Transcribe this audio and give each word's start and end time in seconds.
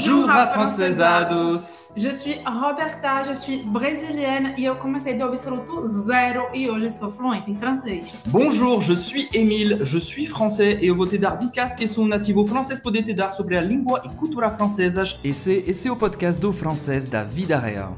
Bonjour, 0.00 0.30
afrancesados! 0.30 1.78
Je 1.94 2.08
suis 2.08 2.36
Roberta, 2.46 3.22
je 3.22 3.34
suis 3.34 3.58
brésilienne 3.58 4.54
e 4.56 4.64
eu 4.64 4.74
comecei 4.76 5.12
do 5.12 5.24
absoluto 5.24 5.86
zero 5.88 6.46
e 6.54 6.70
hoje 6.70 6.88
sou 6.88 7.12
fluente 7.12 7.50
em 7.50 7.54
francês. 7.54 8.24
Bonjour, 8.28 8.80
je 8.80 8.94
suis 8.94 9.28
Émile, 9.34 9.80
je 9.84 9.98
suis 9.98 10.24
français 10.24 10.78
e 10.80 10.86
eu 10.86 10.96
vou 10.96 11.06
te 11.06 11.18
dar 11.18 11.36
dicas 11.36 11.74
que 11.74 11.86
sou 11.86 12.06
nativo 12.06 12.46
francês 12.46 12.80
poder 12.80 13.02
te 13.02 13.12
dar 13.12 13.32
sobre 13.32 13.58
a 13.58 13.60
língua 13.60 14.00
e 14.06 14.08
cultura 14.16 14.50
francesas. 14.50 15.20
Esse, 15.22 15.64
esse 15.66 15.86
é 15.86 15.92
o 15.92 15.96
podcast 15.96 16.40
do 16.40 16.50
francês 16.50 17.04
da 17.04 17.22
vida 17.22 17.58
real. 17.58 17.94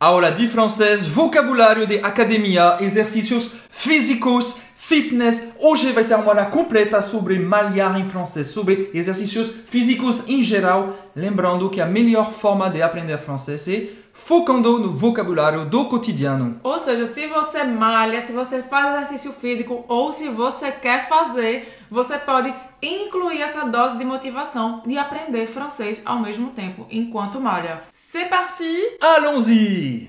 Aula 0.00 0.32
de 0.32 0.48
francês, 0.48 1.06
vocabulário 1.06 1.86
de 1.86 1.98
academia, 1.98 2.78
exercícios 2.80 3.52
físicos, 3.70 4.56
fitness. 4.88 5.52
Hoje 5.60 5.92
vai 5.92 6.02
ser 6.02 6.14
uma 6.14 6.24
aula 6.24 6.46
completa 6.46 7.02
sobre 7.02 7.38
malhar 7.38 8.00
em 8.00 8.06
francês, 8.06 8.46
sobre 8.46 8.90
exercícios 8.94 9.50
físicos 9.66 10.26
em 10.26 10.42
geral. 10.42 10.96
Lembrando 11.14 11.68
que 11.68 11.80
a 11.80 11.86
melhor 11.86 12.32
forma 12.32 12.70
de 12.70 12.80
aprender 12.80 13.18
francês 13.18 13.68
é 13.68 13.88
focando 14.14 14.78
no 14.78 14.94
vocabulário 14.94 15.66
do 15.66 15.84
cotidiano. 15.90 16.58
Ou 16.64 16.78
seja, 16.78 17.06
se 17.06 17.26
você 17.26 17.64
malha, 17.64 18.20
se 18.22 18.32
você 18.32 18.62
faz 18.62 18.96
exercício 18.96 19.32
físico 19.32 19.84
ou 19.86 20.10
se 20.12 20.28
você 20.28 20.72
quer 20.72 21.06
fazer, 21.06 21.68
você 21.90 22.16
pode 22.16 22.52
incluir 22.82 23.42
essa 23.42 23.64
dose 23.64 23.98
de 23.98 24.04
motivação 24.06 24.82
de 24.86 24.96
aprender 24.96 25.46
francês 25.46 26.00
ao 26.04 26.18
mesmo 26.18 26.48
tempo 26.50 26.86
enquanto 26.90 27.38
malha. 27.38 27.82
C'est 27.90 28.30
parti! 28.30 28.96
Allons-y! 29.02 30.08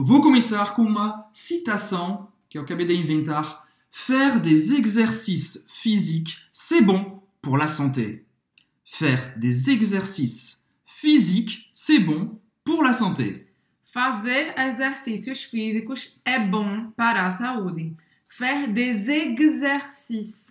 Vou 0.00 0.20
começar 0.20 0.74
com 0.74 0.82
uma 0.82 1.28
citação 1.32 2.28
que 2.48 2.58
eu 2.58 2.62
acabei 2.62 2.86
de 2.86 2.94
inventar. 2.94 3.66
Faire 3.90 4.40
des 4.40 4.72
exercices 4.74 5.64
physiques, 5.82 6.36
c'est 6.52 6.82
bon 6.82 7.22
pour 7.40 7.56
la 7.56 7.68
santé. 7.68 8.24
Faire 8.84 9.34
des 9.36 9.70
exercices 9.70 10.64
physiques, 10.84 11.68
c'est 11.72 11.98
bon 11.98 12.38
pour 12.64 12.82
la 12.82 12.92
santé. 12.92 13.46
Fazer 13.84 14.52
exercícios 14.58 15.42
físicos 15.44 16.20
é 16.24 16.38
bom 16.38 16.90
para 16.96 17.26
a 17.26 17.30
saúde. 17.30 17.96
Faire 18.28 18.68
des 18.68 19.08
exercices. 19.08 20.50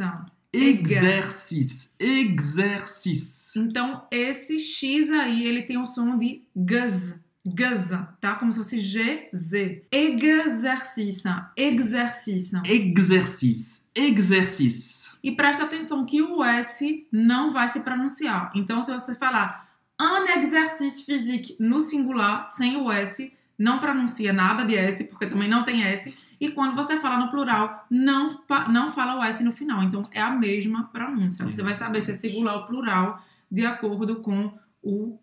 Exercice, 0.52 1.94
exercice. 2.00 3.60
Então, 3.60 4.08
esse 4.10 4.58
X 4.58 5.12
aí, 5.12 5.46
ele 5.46 5.64
tem 5.64 5.78
o 5.78 5.84
som 5.84 6.18
de 6.18 6.44
gaz. 6.56 7.20
Gaz, 7.48 7.92
tá? 8.20 8.36
Como 8.36 8.52
se 8.52 8.58
fosse 8.58 8.78
GZ. 8.78 9.84
Exercício, 9.92 11.32
exercício. 11.56 12.62
Exercice, 12.66 13.88
exercice. 13.94 15.12
E 15.24 15.32
presta 15.32 15.64
atenção 15.64 16.06
que 16.06 16.24
o 16.24 16.44
S 16.44 17.08
não 17.12 17.54
vai 17.54 17.68
se 17.68 17.82
pronunciar. 17.82 18.52
Então, 18.56 18.82
se 18.82 18.92
você 18.92 19.14
falar 19.16 19.70
un 20.02 20.28
exercice 20.40 21.06
physique 21.06 21.56
no 21.60 21.80
singular, 21.80 22.44
sem 22.44 22.78
o 22.78 22.92
S, 22.92 23.32
não 23.58 23.80
pronuncia 23.80 24.34
nada 24.34 24.66
de 24.66 24.76
S, 24.76 25.04
porque 25.06 25.28
também 25.28 25.48
não 25.48 25.64
tem 25.64 25.84
S. 25.84 26.18
E 26.40 26.50
quando 26.50 26.76
você 26.76 27.00
fala 27.00 27.18
no 27.18 27.30
plural, 27.30 27.86
não, 27.90 28.44
não 28.70 28.92
fala 28.92 29.20
o 29.20 29.24
S 29.24 29.44
no 29.44 29.54
final. 29.54 29.84
Então, 29.84 30.04
é 30.12 30.22
a 30.22 30.32
mesma 30.32 30.86
pronúncia. 30.86 31.46
Você 31.46 31.62
vai 31.62 31.76
saber 31.76 32.02
se 32.02 32.12
é 32.12 32.14
singular 32.16 32.56
ou 32.56 32.66
plural 32.66 33.24
de 33.50 33.66
acordo 33.66 34.18
com 34.18 34.52
o 34.82 35.20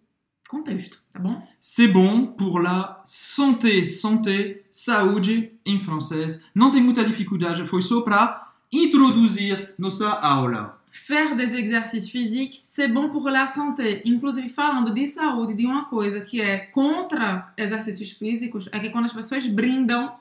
contexto, 0.52 0.98
tá 1.10 1.18
bom? 1.18 1.42
C'est 1.58 1.88
bon 1.88 2.26
pour 2.26 2.60
la 2.60 3.00
santé. 3.06 3.86
Santé, 3.86 4.64
saúde 4.70 5.50
em 5.64 5.80
francês. 5.80 6.44
Não 6.54 6.70
tem 6.70 6.82
muita 6.82 7.02
dificuldade, 7.02 7.66
foi 7.66 7.80
só 7.80 8.02
para 8.02 8.52
introduzir 8.70 9.74
nossa 9.78 10.10
aula. 10.10 10.78
Faire 10.92 11.34
des 11.34 11.54
exercices 11.54 12.10
physiques, 12.10 12.58
c'est 12.58 12.86
bon 12.86 13.08
pour 13.08 13.30
la 13.30 13.46
santé. 13.46 14.02
Inclusive, 14.04 14.50
falando 14.50 14.92
de 14.92 15.06
saúde, 15.06 15.54
de 15.54 15.64
uma 15.64 15.86
coisa 15.86 16.20
que 16.20 16.38
é 16.40 16.58
contra 16.58 17.52
exercícios 17.56 18.10
físicos, 18.10 18.68
é 18.70 18.78
que 18.78 18.90
quando 18.90 19.06
as 19.06 19.12
pessoas 19.12 19.46
brindam 19.46 20.12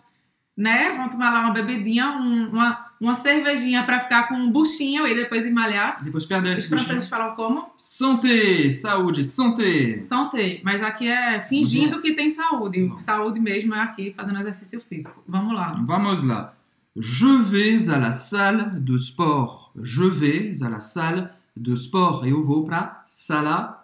né? 0.56 0.92
Vão 0.96 1.10
tomar 1.10 1.32
lá 1.32 1.42
uma 1.42 1.54
bebedinha, 1.54 2.12
um, 2.12 2.50
uma, 2.50 2.91
uma 3.02 3.16
cervejinha 3.16 3.84
para 3.84 4.00
ficar 4.00 4.28
com 4.28 4.36
um 4.36 4.52
buchinho 4.52 5.08
e 5.08 5.16
depois 5.16 5.44
emmalhar. 5.44 6.04
Depois 6.04 6.24
perder 6.24 6.54
Os 6.54 6.66
franceses 6.66 7.10
falam 7.10 7.36
como? 7.36 7.72
Santé, 7.76 8.70
saúde, 8.70 9.24
santé. 9.24 10.00
Santé, 10.00 10.62
mas 10.64 10.84
aqui 10.84 11.08
é 11.08 11.42
fingindo 11.42 12.00
que 12.00 12.14
tem 12.14 12.30
saúde. 12.30 12.86
Bom. 12.86 13.00
Saúde 13.00 13.40
mesmo 13.40 13.74
é 13.74 13.80
aqui 13.80 14.14
fazendo 14.16 14.40
exercício 14.40 14.80
físico. 14.80 15.24
Vamos 15.28 15.56
lá. 15.56 15.68
Vamos 15.84 16.22
lá. 16.22 16.54
Je 16.96 17.42
vais 17.42 17.90
à 17.90 17.98
la 17.98 18.12
salle 18.12 18.80
de 18.80 18.94
sport. 18.96 19.72
Je 19.82 20.04
vais 20.04 20.62
à 20.62 20.70
la 20.70 20.80
salle 20.80 21.32
de 21.58 21.74
sport. 21.74 22.28
Eu 22.28 22.44
vou 22.44 22.64
para 22.66 23.04
sala 23.08 23.84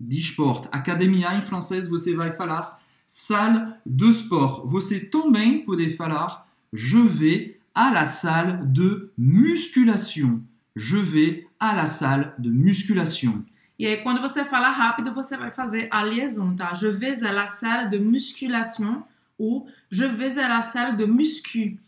de 0.00 0.18
sport. 0.18 0.66
Academia 0.72 1.34
em 1.34 1.42
francês 1.42 1.88
você 1.88 2.16
vai 2.16 2.32
falar 2.32 2.70
salle 3.06 3.74
de 3.84 4.08
sport. 4.08 4.66
Você 4.70 4.98
também 4.98 5.62
pode 5.62 5.94
falar 5.94 6.48
je 6.72 6.98
vais 6.98 7.59
à 7.74 7.90
la 7.90 8.06
salle 8.06 8.72
de 8.72 9.12
musculation. 9.18 10.42
Je 10.76 10.96
vais 10.96 11.46
à 11.58 11.74
la 11.74 11.86
salle 11.86 12.34
de 12.38 12.50
musculation. 12.50 13.44
E 13.78 13.86
aí, 13.86 14.02
quando 14.02 14.20
você 14.20 14.44
fala 14.44 14.70
rápido, 14.70 15.12
você 15.12 15.36
vai 15.36 15.50
fazer 15.50 15.88
a 15.90 16.04
liaison, 16.04 16.54
tá? 16.54 16.74
Je 16.74 16.86
vais 16.88 17.24
à 17.24 17.32
la 17.32 17.46
salle 17.46 17.88
de 17.88 17.98
musculation 17.98 19.02
ou 19.38 19.66
je 19.90 20.04
vais 20.04 20.38
à 20.38 20.48
la 20.48 20.62
salle 20.62 20.96
de 20.96 21.06
muscu. 21.06 21.78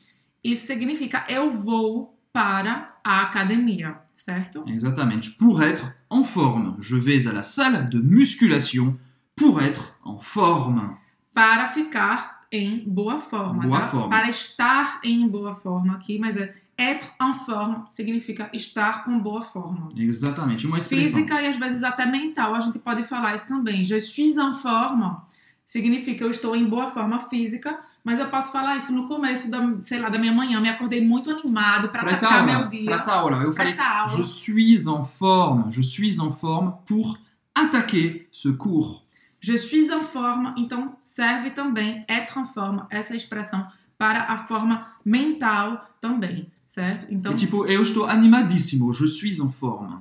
Isso 0.42 0.66
significa 0.66 1.24
eu 1.28 1.50
vou 1.50 2.18
para 2.32 2.86
a 3.04 3.20
academia, 3.20 4.00
certo? 4.16 4.64
Exatamente. 4.66 5.32
Pour 5.32 5.62
être 5.62 5.92
en 6.08 6.24
forme. 6.24 6.76
Je 6.80 6.96
vais 6.96 7.28
à 7.28 7.32
la 7.32 7.42
salle 7.42 7.88
de 7.90 8.00
musculation 8.00 8.98
pour 9.36 9.60
être 9.62 9.94
en 10.02 10.18
forme 10.18 10.96
para 11.34 11.68
ficar 11.68 12.41
em 12.52 12.84
boa 12.86 13.18
forma, 13.18 13.66
boa 13.66 13.80
tá? 13.80 13.88
forma. 13.88 14.08
Para 14.10 14.28
estar 14.28 15.00
em 15.02 15.26
boa 15.26 15.54
forma 15.54 15.94
aqui, 15.94 16.18
mas 16.18 16.36
é 16.36 16.52
être 16.78 17.06
en 17.20 17.34
forme 17.46 17.84
significa 17.88 18.50
estar 18.52 19.04
com 19.04 19.18
boa 19.18 19.42
forma. 19.42 19.88
Exatamente, 19.96 20.66
uma 20.66 20.78
expressão. 20.78 21.04
Física 21.04 21.40
e 21.40 21.46
às 21.46 21.56
vezes 21.56 21.82
até 21.82 22.04
mental, 22.04 22.54
a 22.54 22.60
gente 22.60 22.78
pode 22.78 23.04
falar 23.04 23.34
isso 23.34 23.48
também. 23.48 23.82
Je 23.82 23.98
suis 24.00 24.36
en 24.36 24.54
forme 24.54 25.14
significa 25.64 26.24
eu 26.24 26.30
estou 26.30 26.54
em 26.54 26.66
boa 26.66 26.90
forma 26.90 27.18
física, 27.30 27.78
mas 28.04 28.18
eu 28.18 28.26
posso 28.26 28.52
falar 28.52 28.76
isso 28.76 28.92
no 28.92 29.06
começo 29.06 29.50
da, 29.50 29.58
sei 29.80 29.98
lá, 29.98 30.08
da 30.08 30.18
minha 30.18 30.32
manhã, 30.32 30.60
me 30.60 30.68
acordei 30.68 31.06
muito 31.06 31.30
animado 31.30 31.88
para 31.88 32.02
atacar 32.02 32.44
meu 32.44 32.68
dia. 32.68 32.84
Para 32.84 32.94
essa 32.96 33.12
aula, 33.14 33.42
eu 33.42 33.52
falei, 33.52 33.74
je 34.16 34.24
suis 34.24 34.86
en 34.86 35.04
forme, 35.04 35.72
je 35.72 35.82
suis 35.82 36.18
en 36.18 36.32
forme 36.32 36.74
pour 36.84 37.18
attaquer 37.54 38.28
ce 38.30 38.50
cours. 38.50 39.01
Je 39.44 39.58
suis 39.58 39.90
en 39.90 40.04
forme, 40.04 40.54
então 40.56 40.94
serve 41.00 41.50
também 41.50 42.00
être 42.08 42.38
en 42.38 42.46
forme, 42.46 42.82
essa 42.88 43.16
expressão 43.16 43.66
para 43.98 44.22
a 44.32 44.46
forma 44.46 44.86
mental 45.04 45.84
também, 46.00 46.46
certo? 46.64 47.12
Então, 47.12 47.32
é 47.32 47.34
tipo, 47.34 47.66
eu 47.66 47.82
estou 47.82 48.04
animadíssimo, 48.06 48.92
je 48.92 49.04
suis 49.08 49.40
en 49.40 49.50
forme. 49.50 49.98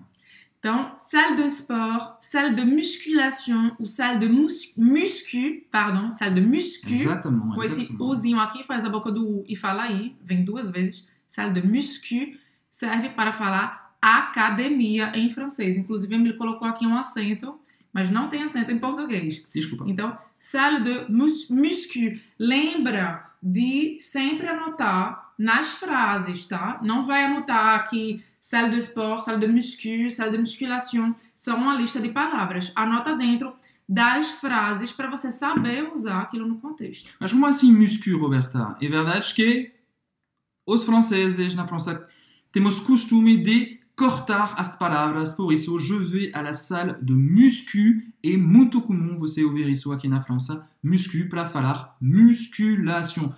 Então, 0.59 0.91
salle 0.95 1.37
de 1.37 1.45
sport, 1.47 2.17
salle 2.21 2.53
de 2.53 2.63
musculation 2.63 3.75
ou 3.79 3.87
salle 3.87 4.19
de 4.19 4.29
mus 4.29 4.73
muscu, 4.77 5.65
pardon, 5.71 6.11
salle 6.11 6.35
de 6.39 6.41
muscu. 6.41 6.93
Exatamente. 6.93 7.55
Com 7.55 7.63
esse 7.63 7.95
uzinho 7.99 8.39
aqui, 8.39 8.63
faz 8.63 8.85
a 8.85 8.89
boca 8.89 9.11
do 9.11 9.27
U 9.27 9.45
e 9.47 9.55
fala 9.55 9.81
aí, 9.83 10.15
vem 10.23 10.45
duas 10.45 10.67
vezes. 10.67 11.07
Salle 11.27 11.59
de 11.59 11.67
muscu 11.67 12.37
serve 12.69 13.09
para 13.09 13.33
falar 13.33 13.95
academia 13.99 15.11
em 15.15 15.31
francês. 15.31 15.77
Inclusive, 15.77 16.13
ele 16.13 16.33
colocou 16.33 16.67
aqui 16.67 16.85
um 16.85 16.95
acento 16.95 17.59
mas 17.93 18.09
não 18.09 18.27
tem 18.27 18.43
acento 18.43 18.71
em 18.71 18.79
português. 18.79 19.45
Desculpa. 19.53 19.85
Então, 19.87 20.17
salle 20.39 20.81
de 20.81 21.11
mus 21.11 21.49
muscu. 21.49 22.19
Lembra 22.37 23.31
de 23.41 23.97
sempre 23.99 24.47
anotar 24.47 25.33
nas 25.37 25.71
frases, 25.71 26.45
tá? 26.45 26.79
Não 26.83 27.05
vai 27.05 27.23
anotar 27.23 27.75
aqui 27.75 28.23
salle 28.39 28.71
de 28.71 28.77
sport, 28.77 29.21
salle 29.21 29.45
de 29.45 29.47
muscu, 29.47 30.09
salle 30.09 30.31
de 30.31 30.37
musculation. 30.37 31.13
Só 31.35 31.55
uma 31.55 31.75
lista 31.75 31.99
de 31.99 32.09
palavras. 32.09 32.71
Anota 32.75 33.15
dentro 33.15 33.53
das 33.87 34.31
frases 34.31 34.91
para 34.91 35.09
você 35.09 35.31
saber 35.31 35.91
usar 35.91 36.21
aquilo 36.21 36.47
no 36.47 36.59
contexto. 36.59 37.11
Mas 37.19 37.31
como 37.31 37.45
assim 37.45 37.75
muscu, 37.75 38.17
Roberta? 38.17 38.77
É 38.81 38.87
verdade 38.87 39.33
que 39.33 39.71
os 40.65 40.85
franceses 40.85 41.53
na 41.53 41.67
França 41.67 42.07
temos 42.51 42.79
costume 42.79 43.43
de 43.43 43.80
cortar 44.01 44.55
as 44.57 44.75
palavras, 44.75 45.35
por 45.35 45.53
isso 45.53 45.77
je 45.77 45.93
vais 45.93 46.31
à 46.33 46.41
la 46.41 46.53
salle 46.53 46.95
de 47.03 47.13
muscu. 47.13 48.01
É 48.23 48.35
muito 48.35 48.81
comum 48.81 49.19
você 49.19 49.43
ouvir 49.43 49.69
isso 49.69 49.91
aqui 49.91 50.07
na 50.07 50.23
França, 50.23 50.67
muscu 50.83 51.29
para 51.29 51.45
falar 51.45 51.95
musculação. 52.01 53.31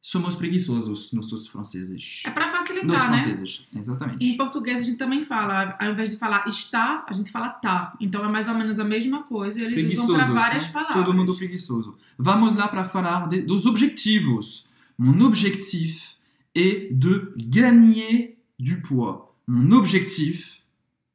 Somos 0.00 0.36
preguiçosos, 0.36 1.12
nossos 1.12 1.48
franceses. 1.48 2.22
É 2.26 2.30
para 2.30 2.48
facilitar, 2.48 2.86
Nos 2.86 3.10
né? 3.10 3.18
franceses, 3.18 3.66
exatamente. 3.74 4.24
Em 4.24 4.36
português 4.36 4.78
a 4.78 4.82
gente 4.84 4.98
também 4.98 5.24
fala, 5.24 5.76
ao 5.80 5.90
invés 5.90 6.12
de 6.12 6.16
falar 6.16 6.44
está, 6.46 7.04
a 7.08 7.12
gente 7.12 7.32
fala 7.32 7.48
tá. 7.48 7.96
Então 7.98 8.24
é 8.24 8.28
mais 8.28 8.46
ou 8.46 8.54
menos 8.54 8.78
a 8.78 8.84
mesma 8.84 9.24
coisa 9.24 9.58
e 9.60 9.64
eles 9.64 9.98
usam 9.98 10.14
para 10.14 10.26
várias 10.26 10.66
né? 10.66 10.72
palavras. 10.72 11.04
Todo 11.04 11.12
mundo 11.12 11.34
preguiçoso. 11.34 11.96
Vamos 12.16 12.54
lá 12.54 12.68
para 12.68 12.84
falar 12.84 13.26
de, 13.28 13.40
dos 13.40 13.66
objetivos. 13.66 14.68
Mon 14.96 15.20
objectif 15.22 16.14
est 16.54 16.92
de 16.92 17.32
gagner 17.36 18.36
du 18.60 18.80
poids. 18.82 19.33
Mon 19.46 19.72
objectif 19.72 20.62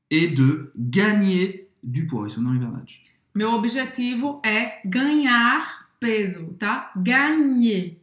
est 0.10 0.30
de 0.30 0.72
gagner 0.76 1.68
du 1.84 2.06
poids. 2.08 2.34
Isso 2.34 2.42
não 2.42 2.56
é 2.56 2.60
verdade. 2.60 3.02
Meu 3.34 3.54
objetivo 3.54 4.42
é 4.44 4.82
ganhar 4.86 5.88
peso, 6.00 6.54
tá? 6.58 6.92
Ganhe. 6.96 7.98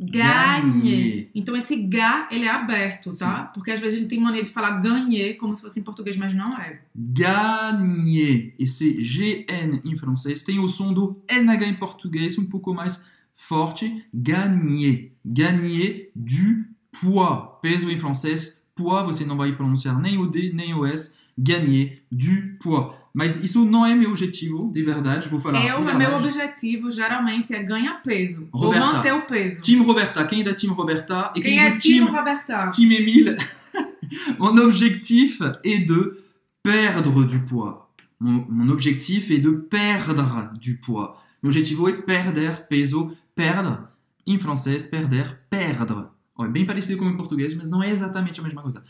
Ganhe. 0.00 0.80
Ganhe. 0.80 1.30
Então 1.34 1.54
esse 1.54 1.76
ga, 1.76 2.26
ele 2.30 2.46
é 2.46 2.50
aberto, 2.50 3.16
tá? 3.16 3.44
Porque 3.44 3.70
às 3.70 3.80
vezes 3.80 3.98
a 3.98 4.00
gente 4.00 4.08
tem 4.08 4.20
mania 4.20 4.42
de 4.42 4.50
falar 4.50 4.80
ganhe 4.80 5.34
como 5.34 5.54
se 5.54 5.60
fosse 5.60 5.80
em 5.80 5.82
português, 5.82 6.16
mas 6.16 6.32
não 6.32 6.56
é. 6.56 6.80
Gagner. 6.94 8.54
Esse 8.58 8.94
GN 8.94 9.82
em 9.84 9.96
francês 9.96 10.42
tem 10.42 10.58
o 10.58 10.68
som 10.68 10.94
do 10.94 11.22
NH 11.30 11.66
em 11.66 11.74
português 11.74 12.38
um 12.38 12.46
pouco 12.46 12.72
mais 12.72 13.06
forte. 13.34 14.04
Gagner. 14.12 15.12
Gagner 15.24 16.10
du 16.16 16.64
poids. 17.00 17.50
Peso 17.60 17.90
em 17.90 17.98
francês. 17.98 18.59
Poids, 18.82 19.16
você 19.16 19.24
não 19.24 19.36
vai 19.36 19.52
pronunciar 19.52 19.98
nem 20.00 20.18
o 20.18 20.26
D 20.26 20.52
nem 20.54 20.74
o 20.74 20.84
S. 20.86 21.14
Gagner 21.38 22.02
du 22.10 22.56
poids. 22.62 22.94
Mas 23.12 23.42
isso 23.42 23.64
não 23.64 23.84
é 23.84 23.94
meu 23.94 24.10
objetivo, 24.10 24.70
de 24.72 24.82
verdade. 24.82 25.28
Vou 25.28 25.40
falar. 25.40 25.66
Eu, 25.66 25.78
de 25.78 25.84
meu 25.84 25.98
verdade. 25.98 26.26
objetivo 26.26 26.90
geralmente 26.90 27.52
é 27.52 27.62
ganhar 27.62 28.00
peso. 28.02 28.48
Ou 28.52 28.66
Roberta. 28.66 28.86
manter 28.86 29.12
o 29.12 29.22
peso. 29.22 29.60
Team 29.60 29.82
Roberta. 29.82 30.24
Quem 30.26 30.42
é 30.42 30.44
da 30.44 30.54
Team 30.54 30.74
Roberta? 30.74 31.32
E 31.34 31.40
Quem 31.40 31.54
quem 31.54 31.58
é 31.58 31.76
Team 31.76 32.06
Roberta? 32.06 32.70
Team 32.70 32.92
Emile, 32.92 33.36
mon 34.38 34.56
objectif 34.58 35.40
est 35.64 35.84
de 35.86 36.16
perdre 36.62 37.24
du 37.26 37.40
poids. 37.40 37.88
Mon, 38.20 38.46
mon 38.48 38.68
objectif 38.70 39.30
est 39.30 39.40
de 39.40 39.50
perdre 39.52 40.52
du 40.60 40.76
poids. 40.76 41.16
Meu 41.42 41.50
objetivo 41.50 41.88
é 41.88 41.92
perder 41.92 42.66
peso. 42.68 43.16
Perdre, 43.34 43.78
em 44.26 44.38
francês, 44.38 44.86
perder, 44.86 45.38
perdre. 45.48 46.04
Ó, 46.40 46.44
é 46.46 46.48
bem 46.48 46.64
parecido 46.64 46.98
com 46.98 47.06
o 47.06 47.16
português, 47.16 47.52
mas 47.54 47.70
não 47.70 47.82
é 47.82 47.90
exatamente 47.90 48.40
a 48.40 48.42
mesma 48.42 48.62
coisa. 48.62 48.82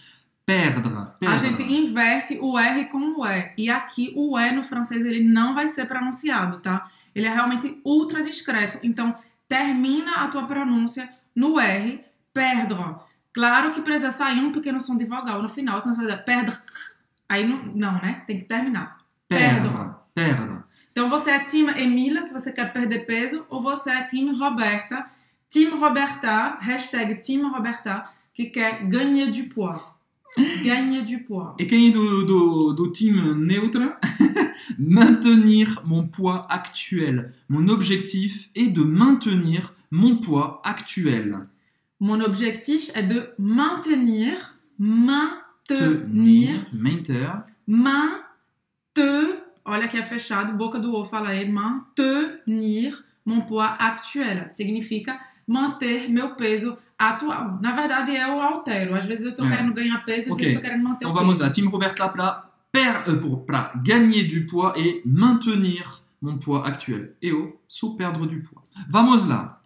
Perdre. 0.46 0.82
perdre. 1.18 1.26
A 1.26 1.36
gente 1.36 1.62
inverte 1.62 2.38
o 2.40 2.56
R 2.56 2.84
com 2.84 3.20
o 3.20 3.26
E. 3.26 3.52
E 3.58 3.68
aqui 3.68 4.12
o 4.16 4.38
E 4.38 4.52
no 4.52 4.62
francês 4.62 5.04
ele 5.04 5.24
não 5.24 5.54
vai 5.54 5.66
ser 5.66 5.86
pronunciado, 5.86 6.58
tá? 6.58 6.88
Ele 7.12 7.26
é 7.26 7.30
realmente 7.30 7.80
ultra 7.84 8.22
discreto. 8.22 8.78
Então, 8.84 9.16
termina 9.48 10.22
a 10.22 10.28
tua 10.28 10.44
pronúncia 10.44 11.08
no 11.34 11.58
R, 11.58 12.04
perdre. 12.32 12.94
Claro 13.32 13.72
que 13.72 13.80
precisa 13.80 14.12
sair 14.12 14.38
um 14.38 14.52
pequeno 14.52 14.80
som 14.80 14.96
de 14.96 15.04
vogal 15.04 15.42
no 15.42 15.48
final, 15.48 15.80
senão 15.80 15.94
você 15.94 16.02
vai 16.02 16.10
dizer 16.10 16.24
perdre. 16.24 16.56
Aí 17.28 17.46
não, 17.46 17.64
não, 17.74 17.92
né? 17.94 18.22
Tem 18.26 18.38
que 18.38 18.44
terminar. 18.44 18.98
Perdre. 19.28 19.70
Perdre. 20.14 20.60
Então 20.92 21.10
você 21.10 21.30
é 21.30 21.44
time 21.44 21.72
Emília, 21.72 22.24
que 22.24 22.32
você 22.32 22.52
quer 22.52 22.72
perder 22.72 23.06
peso, 23.06 23.44
ou 23.48 23.60
você 23.60 23.90
é 23.90 24.02
time 24.04 24.36
Roberta, 24.36 25.06
time 25.50 25.76
Roberta, 25.76 26.56
hashtag 26.60 27.20
time 27.20 27.44
Roberta, 27.50 28.04
que 28.32 28.46
quer 28.46 28.86
ganhar 28.86 29.30
du 29.30 29.48
poids. 29.48 29.80
Ganhar 30.64 31.04
du 31.04 31.18
poids. 31.24 31.56
E 31.58 31.66
quem 31.66 31.88
é 31.88 31.90
do, 31.90 32.24
do, 32.24 32.72
do 32.72 32.92
time 32.92 33.34
neutre? 33.34 33.96
Maintenir 34.78 35.82
mon 35.84 36.06
poids 36.06 36.46
actuel. 36.48 37.32
Mon 37.48 37.68
objectif 37.68 38.48
est 38.54 38.68
de 38.68 38.84
maintenir 38.84 39.74
mon 39.90 40.18
poids 40.18 40.60
actuel. 40.64 41.48
Mon 41.98 42.20
objectif 42.20 42.90
est 42.94 43.02
de 43.02 43.30
maintenir, 43.38 44.56
maintenir, 44.78 46.64
Mainter. 46.72 47.28
maintenir, 47.66 48.24
olha 49.64 49.88
que 49.88 49.96
é 49.98 50.02
fechado, 50.02 50.56
boca 50.56 50.78
do 50.78 50.94
O 50.94 51.04
fala 51.04 51.30
aí, 51.30 51.50
maintenir 51.50 53.04
mon 53.26 53.40
poids 53.40 53.74
actuel. 53.78 54.48
Significa 54.48 55.20
manter 55.50 56.08
meu 56.08 56.34
peso 56.36 56.76
atual. 56.98 57.58
Na 57.60 57.72
verdade, 57.72 58.12
eu 58.14 58.40
altero. 58.40 58.94
Às 58.94 59.04
vezes 59.04 59.24
eu 59.26 59.34
tô 59.34 59.44
É. 59.44 59.50
querendo 59.50 59.72
ganhar 59.74 60.04
peso, 60.04 60.26
às 60.28 60.32
Ok. 60.34 60.36
vezes 60.38 60.54
eu 60.54 60.60
tô 60.60 60.66
querendo 60.68 60.82
manter 60.84 61.04
Então 61.04 61.10
o 61.10 61.14
vamos 61.14 61.38
peso. 61.38 61.42
là. 61.44 61.50
Team 61.50 61.68
Roberta 61.68 62.08
para, 62.08 62.50
per, 62.70 63.04
euh, 63.08 63.20
pour, 63.20 63.44
para 63.46 63.72
gagner 63.84 64.24
du 64.24 64.46
poids 64.46 64.72
et 64.76 65.02
maintenir 65.04 66.02
mon 66.22 66.38
poids 66.38 66.62
actuel. 66.66 67.14
Et 67.20 67.32
oh, 67.32 67.58
sous 67.66 67.96
perdre 67.96 68.26
du 68.26 68.40
poids. 68.42 68.62
Vamos 68.88 69.26
là. 69.26 69.60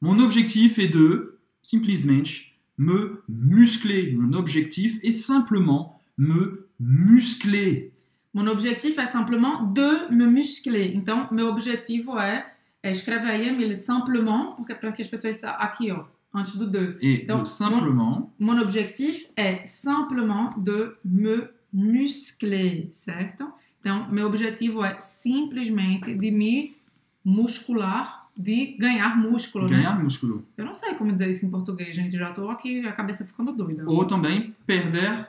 Mon 0.00 0.18
objectif 0.20 0.78
est 0.78 0.88
de, 0.88 1.38
simplesmente, 1.62 2.52
me 2.78 3.22
muscler. 3.28 4.12
Mon 4.16 4.32
objectif 4.38 4.98
est 5.02 5.12
simplement 5.12 6.00
me 6.16 6.66
muscler. 6.80 7.92
Mon 8.32 8.46
objectif 8.46 8.98
é 8.98 9.06
simplement 9.06 9.64
de 9.72 10.08
me 10.12 10.26
muscler. 10.26 10.94
Então, 10.94 11.28
meu 11.32 11.48
objetivo 11.48 12.18
é, 12.18 12.46
é 12.82 12.90
escrever 12.92 13.28
aí, 13.30 13.74
simplement, 13.74 14.50
porque 14.56 14.74
para 14.74 14.92
que 14.92 15.02
as 15.02 15.08
pessoas 15.08 15.36
sa- 15.36 15.52
aqui, 15.52 15.90
ó, 15.90 16.04
antes 16.34 16.54
do 16.56 16.66
de. 16.66 16.96
Et 17.00 17.26
Donc, 17.26 17.48
simplement, 17.48 18.30
Mon 18.38 18.60
objectif 18.60 19.26
é 19.36 19.64
simplement 19.64 20.50
de 20.58 20.92
me 21.04 21.48
muscler, 21.72 22.88
certo? 22.92 23.52
Então, 23.80 24.08
meu 24.10 24.26
objetivo 24.26 24.84
é 24.84 24.98
simplesmente 25.00 26.14
de 26.14 26.30
me 26.30 26.76
muscular, 27.24 28.28
de 28.36 28.76
ganhar 28.78 29.16
músculo, 29.16 29.68
né? 29.68 29.78
ganhar 29.78 30.00
músculo. 30.02 30.44
Eu 30.56 30.64
não 30.64 30.74
sei 30.74 30.94
como 30.94 31.12
dizer 31.12 31.30
isso 31.30 31.44
em 31.44 31.50
português, 31.50 31.94
gente. 31.94 32.16
Já 32.16 32.32
tô 32.32 32.48
aqui, 32.50 32.80
a 32.86 32.92
cabeça 32.92 33.24
ficando 33.24 33.52
doida. 33.52 33.84
Ou 33.86 34.04
também 34.06 34.54
perder 34.66 35.28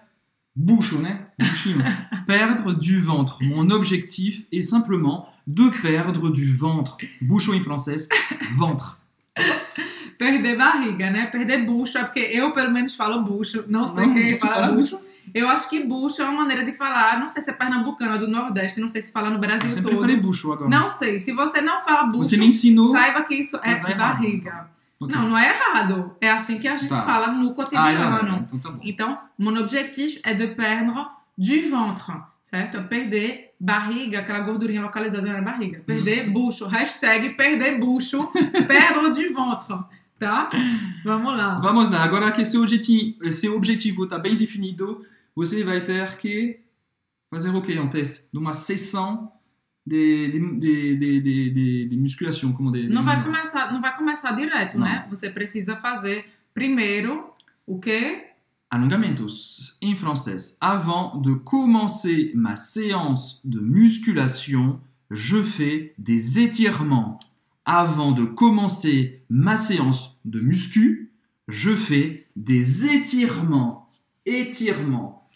bucho, 0.56 1.00
né? 1.00 1.28
Buchinho. 1.40 1.80
perdre 2.28 2.74
du 2.76 3.00
ventre. 3.00 3.38
Mon 3.42 3.70
objectif 3.72 4.46
est 4.52 4.64
simplement 4.64 5.28
de 5.48 5.70
perdre 5.82 6.30
du 6.32 6.52
ventre. 6.54 6.98
Bucho 7.22 7.54
em 7.54 7.64
francês, 7.64 8.08
ventre. 8.58 8.98
Perder 10.18 10.58
barriga, 10.58 11.10
né? 11.10 11.28
Perder 11.28 11.66
bucho, 11.66 11.98
é 11.98 12.04
porque 12.04 12.20
eu 12.20 12.52
pelo 12.52 12.72
menos 12.72 12.94
falo 12.96 13.24
bucho. 13.24 13.64
Não 13.68 13.88
sei 13.88 14.06
Não, 14.06 14.14
quem 14.14 14.38
fala 14.38 14.56
fala 14.56 14.72
bucho. 14.74 15.00
Eu 15.34 15.48
acho 15.48 15.70
que 15.70 15.86
bucho 15.86 16.22
é 16.22 16.26
uma 16.26 16.42
maneira 16.42 16.66
de 16.66 16.74
falar, 16.74 17.20
não 17.20 17.30
sei 17.30 17.42
se 17.42 17.52
é 17.52 17.54
pernambucana 17.54 18.18
do 18.18 18.28
Nordeste, 18.28 18.80
não 18.82 18.88
sei 18.90 19.02
se 19.02 19.12
fala 19.12 19.30
no 19.30 19.38
Brasil 19.38 19.70
Sempre 19.70 19.92
todo. 19.92 20.02
falei 20.02 20.18
bucho 20.18 20.52
agora. 20.52 20.70
Não 20.70 20.90
sei. 20.90 21.20
Se 21.20 21.32
você 21.32 21.62
não 21.62 21.84
fala 21.84 22.04
bucho, 22.08 22.32
Você 22.32 22.38
me 22.38 22.48
ensinou. 22.48 22.92
saiba 22.92 23.22
que 23.24 23.36
isso 23.36 23.58
é 23.64 23.70
é 23.74 23.92
errado. 23.92 24.26
Não, 25.02 25.30
não 25.30 25.38
é 25.38 25.50
errado. 25.50 26.16
É 26.20 26.30
assim 26.30 26.60
que 26.60 26.68
a 26.68 26.76
gente 26.76 26.90
Tá. 26.90 27.04
fala 27.04 27.28
no 27.28 27.48
Ah, 27.48 27.52
é 27.52 27.54
cotidiano. 27.54 28.12
verdade. 28.18 28.44
Então 28.48 28.60
tá 28.60 28.70
bom. 28.72 28.80
Então, 28.84 29.18
mon 29.38 29.58
objectif 29.58 30.20
é 30.24 30.34
de 30.34 30.48
perdre 30.48 30.94
du 31.38 31.70
ventre, 31.70 32.14
certo? 32.44 32.78
É 32.78 32.82
perder 32.84 33.54
barriga, 33.60 34.20
aquela 34.20 34.40
gordurinha 34.42 34.82
localizada 34.82 35.32
na 35.32 35.42
barriga. 35.42 35.80
Perder 35.86 36.30
bucho. 36.30 36.66
Hashtag 36.68 37.30
perder 37.36 37.80
bucho. 37.80 38.28
perdre 38.68 39.10
du 39.12 39.34
ventre. 39.34 39.86
Tá? 40.20 40.50
Vamos 41.06 41.38
lá. 41.38 41.60
Vamos 41.60 41.90
lá. 41.90 42.04
Agora 42.04 42.30
que 42.34 42.44
seu 42.44 42.62
objetivo, 42.62 43.32
seu 43.32 43.56
objetivo 43.56 44.04
está 44.04 44.20
bem 44.20 44.36
definido, 44.36 45.06
você 45.34 45.64
vai 45.64 45.80
ter 45.82 46.18
que 46.18 46.60
fazer 47.30 47.52
o 47.56 47.62
que 47.62 47.78
antes? 47.78 48.30
Numa 48.34 48.54
sessão 48.54 49.32
de, 49.90 50.32
de, 50.60 50.98
de, 50.98 51.22
de, 51.22 51.86
de, 51.90 51.98
musculação, 51.98 52.54
como 52.54 52.72
de, 52.72 52.84
de 52.84 52.90
Não 52.90 53.04
vai 53.04 53.24
começar, 53.24 53.74
não 53.74 53.82
vai 53.82 53.96
começar 53.98 54.32
direto, 54.32 54.78
Não. 54.78 54.86
né? 54.86 55.06
Você 55.10 55.30
precisa 55.30 55.76
fazer 55.76 56.26
primeiro 56.54 57.34
o 57.66 57.80
quê? 57.80 58.26
Alongamentos 58.70 59.78
em 59.82 59.96
francês. 59.96 60.58
Avant 60.62 61.20
de 61.20 61.36
commencer 61.40 62.32
ma 62.36 62.56
séance 62.56 63.40
de 63.44 63.60
musculation, 63.60 64.80
je 65.10 65.44
fais 65.44 65.94
des 65.98 66.40
étirements. 66.40 67.20
Avant 67.66 68.12
de 68.12 68.26
commencer 68.26 69.24
ma 69.28 69.58
séance 69.58 70.20
de 70.24 70.40
muscu, 70.40 71.12
je 71.48 71.76
fais 71.76 72.28
des 72.36 72.86
étirements. 72.86 73.90
Étirements. 74.26 75.28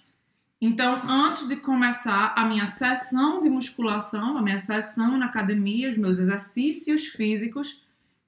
Então, 0.65 1.01
antes 1.09 1.45
de 1.45 1.57
começar 1.57 2.33
a 2.37 2.45
minha 2.45 2.65
sessão 2.67 3.41
de 3.41 3.49
musculação, 3.49 4.37
a 4.37 4.41
minha 4.41 4.57
sessão 4.57 5.17
na 5.17 5.25
academia, 5.25 5.89
os 5.89 5.97
meus 5.97 6.17
exercícios 6.17 7.07
físicos, 7.07 7.83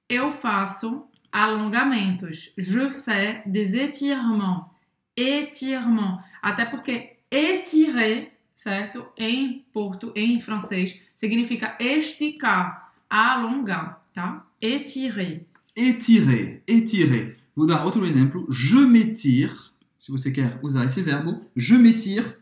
eu 0.10 0.34
faço 0.34 1.06
alongamentos. 1.32 2.54
Je 2.58 2.92
fais 2.92 3.42
des 3.46 3.74
étirements. 3.74 4.70
Étirements. 5.16 6.22
Até 6.42 6.66
porque 6.66 7.14
étirer, 7.32 8.34
certo? 8.54 9.08
Em 9.18 9.64
porto, 9.72 10.12
em 10.14 10.42
francês, 10.42 11.00
significa 11.16 11.78
esticar, 11.80 12.94
alongar, 13.10 14.04
tá? 14.14 14.46
Étirer. 14.62 15.48
Étirer, 15.74 16.62
étirer. 16.68 17.38
Vou 17.56 17.66
dar 17.66 17.86
outro 17.86 18.06
exemplo. 18.06 18.46
Je 18.50 18.76
m'étire. 18.76 19.74
Se 20.06 20.12
você 20.12 20.30
quer 20.30 20.60
usar 20.62 20.86
esse 20.86 21.02
verbo, 21.02 21.42
je 21.56 21.74
m'étire. 21.74 22.36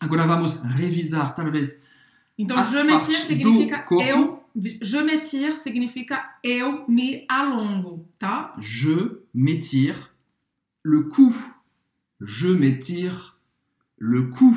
Agora 0.00 0.26
vamos 0.26 0.60
revisar, 0.62 1.32
talvez. 1.32 1.84
Então, 2.36 2.60
je 2.64 2.82
m'étire 2.82 3.20
significa 3.20 3.86
eu. 3.88 4.40
Je 4.82 5.00
m'étire 5.02 5.56
significa 5.58 6.40
eu 6.42 6.84
me 6.88 7.24
alongo, 7.28 8.04
tá? 8.18 8.52
Je 8.58 9.20
m'étire 9.32 10.10
le 10.84 11.04
cou. 11.04 11.32
Je 12.20 12.48
m'étire 12.48 13.38
le 13.96 14.30
cou. 14.30 14.56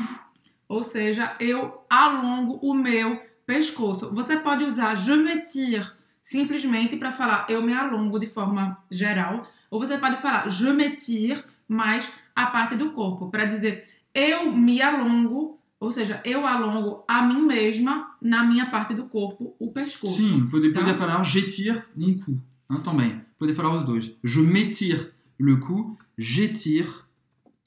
Ou 0.67 0.81
seja, 0.81 1.35
eu 1.39 1.85
alongo 1.87 2.59
o 2.63 2.73
meu 2.73 3.21
pescoço. 3.45 4.11
Você 4.15 4.37
pode 4.37 4.63
usar 4.63 4.95
je 4.95 5.13
m'étire 5.13 5.91
simplesmente 6.19 6.97
para 6.97 7.11
falar 7.11 7.45
eu 7.49 7.61
me 7.61 7.73
alongo 7.73 8.17
de 8.17 8.25
forma 8.25 8.79
geral, 8.89 9.47
ou 9.69 9.79
você 9.79 9.99
pode 9.99 10.19
falar 10.23 10.49
je 10.49 10.71
m'étire 10.71 11.43
mais 11.67 12.11
a 12.35 12.47
parte 12.47 12.75
do 12.75 12.91
corpo. 12.91 13.29
Para 13.29 13.45
dizer, 13.45 13.87
eu 14.13 14.51
me 14.51 14.81
alongo, 14.81 15.59
ou 15.79 15.91
seja, 15.91 16.21
eu 16.25 16.45
alongo 16.45 17.03
a 17.07 17.21
mim 17.21 17.41
mesma 17.41 18.15
na 18.21 18.43
minha 18.43 18.67
parte 18.69 18.93
do 18.93 19.05
corpo, 19.05 19.55
o 19.59 19.71
pescoço. 19.71 20.15
Sim, 20.17 20.47
pode, 20.49 20.71
Tá. 20.71 20.83
pode 20.83 20.97
falar 20.97 21.23
j'étire 21.23 21.83
mon 21.95 22.17
cou. 22.17 22.37
Hein, 22.69 22.81
também. 22.83 23.21
Pode 23.39 23.53
falar 23.55 23.75
os 23.75 23.83
dois. 23.83 24.11
Je 24.23 24.39
m'étire 24.41 25.11
le 25.39 25.57
cou, 25.57 25.97
j'étire 26.17 27.07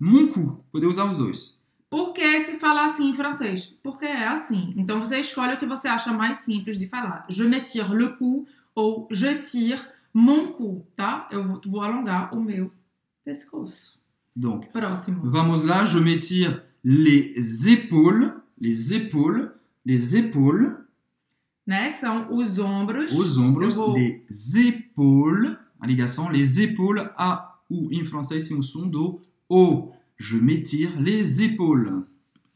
mon 0.01 0.29
cou. 0.29 0.65
Pode 0.73 0.87
usar 0.87 1.05
os 1.07 1.17
dois. 1.19 1.55
Por 1.91 2.13
que 2.13 2.41
se 2.41 2.59
fala 2.59 2.87
assim 2.87 3.11
em 3.11 3.15
francês? 3.15 3.75
Porque 3.83 4.05
é 4.05 4.27
assim. 4.27 4.75
Então 4.77 4.99
você 5.01 5.19
escolhe 5.21 5.55
o 5.55 5.59
que 5.59 5.67
você 5.67 5.87
acha 5.89 6.13
mais 6.13 6.39
simples 6.39 6.77
de 6.79 6.87
falar. 6.89 7.25
Je 7.29 7.45
m'étire 7.45 7.95
le 7.95 8.09
cou 8.17 8.47
ou 8.75 9.07
je 9.11 9.43
tire 9.43 9.81
mon 10.13 10.53
cou, 10.53 10.87
tá? 10.97 11.29
Eu 11.31 11.61
vou 11.65 11.83
alongar 11.83 12.35
o 12.35 12.41
meu 12.43 12.73
pescoço. 13.25 13.99
Donc, 14.37 14.69
vamos 15.23 15.63
lá. 15.65 15.85
Je 15.87 15.99
m'étire 15.99 16.63
les 16.83 17.69
épaules, 17.69 18.35
les 18.61 18.95
épaules, 18.95 19.53
les 19.85 20.17
épaules, 20.17 20.77
Né? 21.67 21.93
São 21.95 22.27
os 22.31 22.59
ombros. 22.59 23.11
os 23.13 23.39
ombros, 23.39 23.77
vou- 23.77 23.95
les 23.97 24.23
épaules. 24.57 25.57
A 25.81 25.87
ligação, 25.87 26.31
les 26.31 26.59
épaules, 26.59 27.09
A, 27.17 27.55
U. 27.71 27.83
Em 27.91 28.05
francês, 28.05 28.47
tem 28.49 28.57
o 28.59 28.63
som 28.63 28.87
do 28.89 29.19
O. 29.49 29.91
Je 30.19 30.37
m'étire 30.37 30.95
les 31.01 31.41
épaules. 31.41 32.05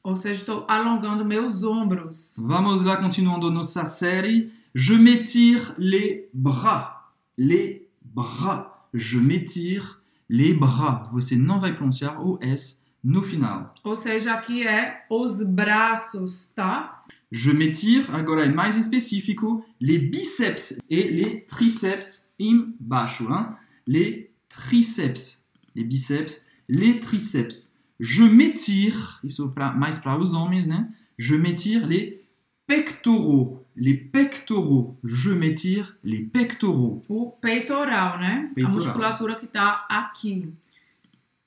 Ou 0.04 0.14
seja, 0.14 0.40
estou 0.40 0.64
alongando 0.68 1.24
meus 1.24 1.62
ombros. 1.62 2.36
Vamos 2.38 2.82
lá, 2.82 2.96
continuando 2.98 3.50
nossa 3.50 3.84
série. 3.86 4.50
Je 4.74 4.94
m'étire 4.94 5.74
les 5.78 6.28
bras. 6.34 7.10
Les 7.38 7.88
bras. 8.02 8.88
Je 8.92 9.18
m'étire 9.18 9.97
les 10.28 10.52
bras. 10.52 11.08
Você 11.12 11.36
não 11.36 11.60
vai 11.60 11.74
pronunciar 11.74 12.20
o 12.20 12.38
S 12.42 12.80
no 13.02 13.22
final. 13.22 13.72
Ou 13.82 13.96
seja, 13.96 14.34
aqui 14.34 14.66
é 14.66 15.04
os 15.10 15.42
braços, 15.42 16.48
tá? 16.54 17.04
Je 17.30 17.52
m'étire, 17.52 18.06
agora 18.10 18.46
é 18.46 18.48
mais 18.48 18.76
específico, 18.76 19.64
les 19.80 19.98
biceps 19.98 20.78
e 20.88 21.02
les 21.02 21.46
triceps 21.46 22.30
embaixo. 22.38 23.28
Hein? 23.30 23.54
Les 23.86 24.30
triceps. 24.48 25.44
Les 25.74 25.84
biceps, 25.84 26.44
les 26.68 27.00
triceps. 27.00 27.70
Je 28.00 28.22
m'étire, 28.22 29.20
isso 29.22 29.50
pra, 29.50 29.72
mais 29.72 29.98
para 29.98 30.18
os 30.18 30.32
homens, 30.32 30.66
né? 30.66 30.88
Je 31.18 31.34
m'étire 31.34 31.86
les 31.86 32.20
pectoraux. 32.66 33.64
Les 33.80 33.94
pectoraux. 33.94 34.96
Je 35.04 35.30
m'étire 35.30 35.96
les 36.02 36.20
pectoraux. 36.20 37.02
O 37.08 37.30
peitoral, 37.40 38.18
né? 38.18 38.50
Peitoral. 38.54 38.70
A 38.70 38.74
musculatura 38.74 39.34
que 39.36 39.46
tá 39.46 39.86
aqui. 39.88 40.52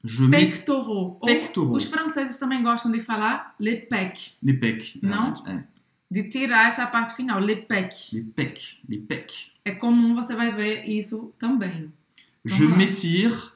Je 0.04 0.26
Pectoraux. 0.30 1.20
Pectoraux. 1.24 1.76
Os 1.76 1.84
franceses 1.86 2.40
também 2.40 2.64
gostam 2.64 2.92
de 2.92 3.00
falar 3.02 3.54
les 3.60 3.76
pecs. 3.76 4.34
les 4.42 4.54
pecs. 4.54 4.98
Não? 5.02 5.46
É, 5.46 5.64
De 6.10 6.24
tirar 6.24 6.68
essa 6.70 6.88
parte 6.88 7.16
final, 7.16 7.40
les 7.40 7.66
pecs. 7.66 8.12
les 8.14 8.24
pecs. 8.24 8.78
Les 8.90 9.00
pecs. 9.00 9.52
É 9.64 9.72
comum, 9.72 10.16
você 10.16 10.34
vai 10.36 10.52
ver 10.52 10.86
isso 10.86 11.34
também. 11.38 11.92
Je 12.44 12.56
Vamos 12.56 12.72
lá. 12.72 12.78
m'étire. 12.78 13.52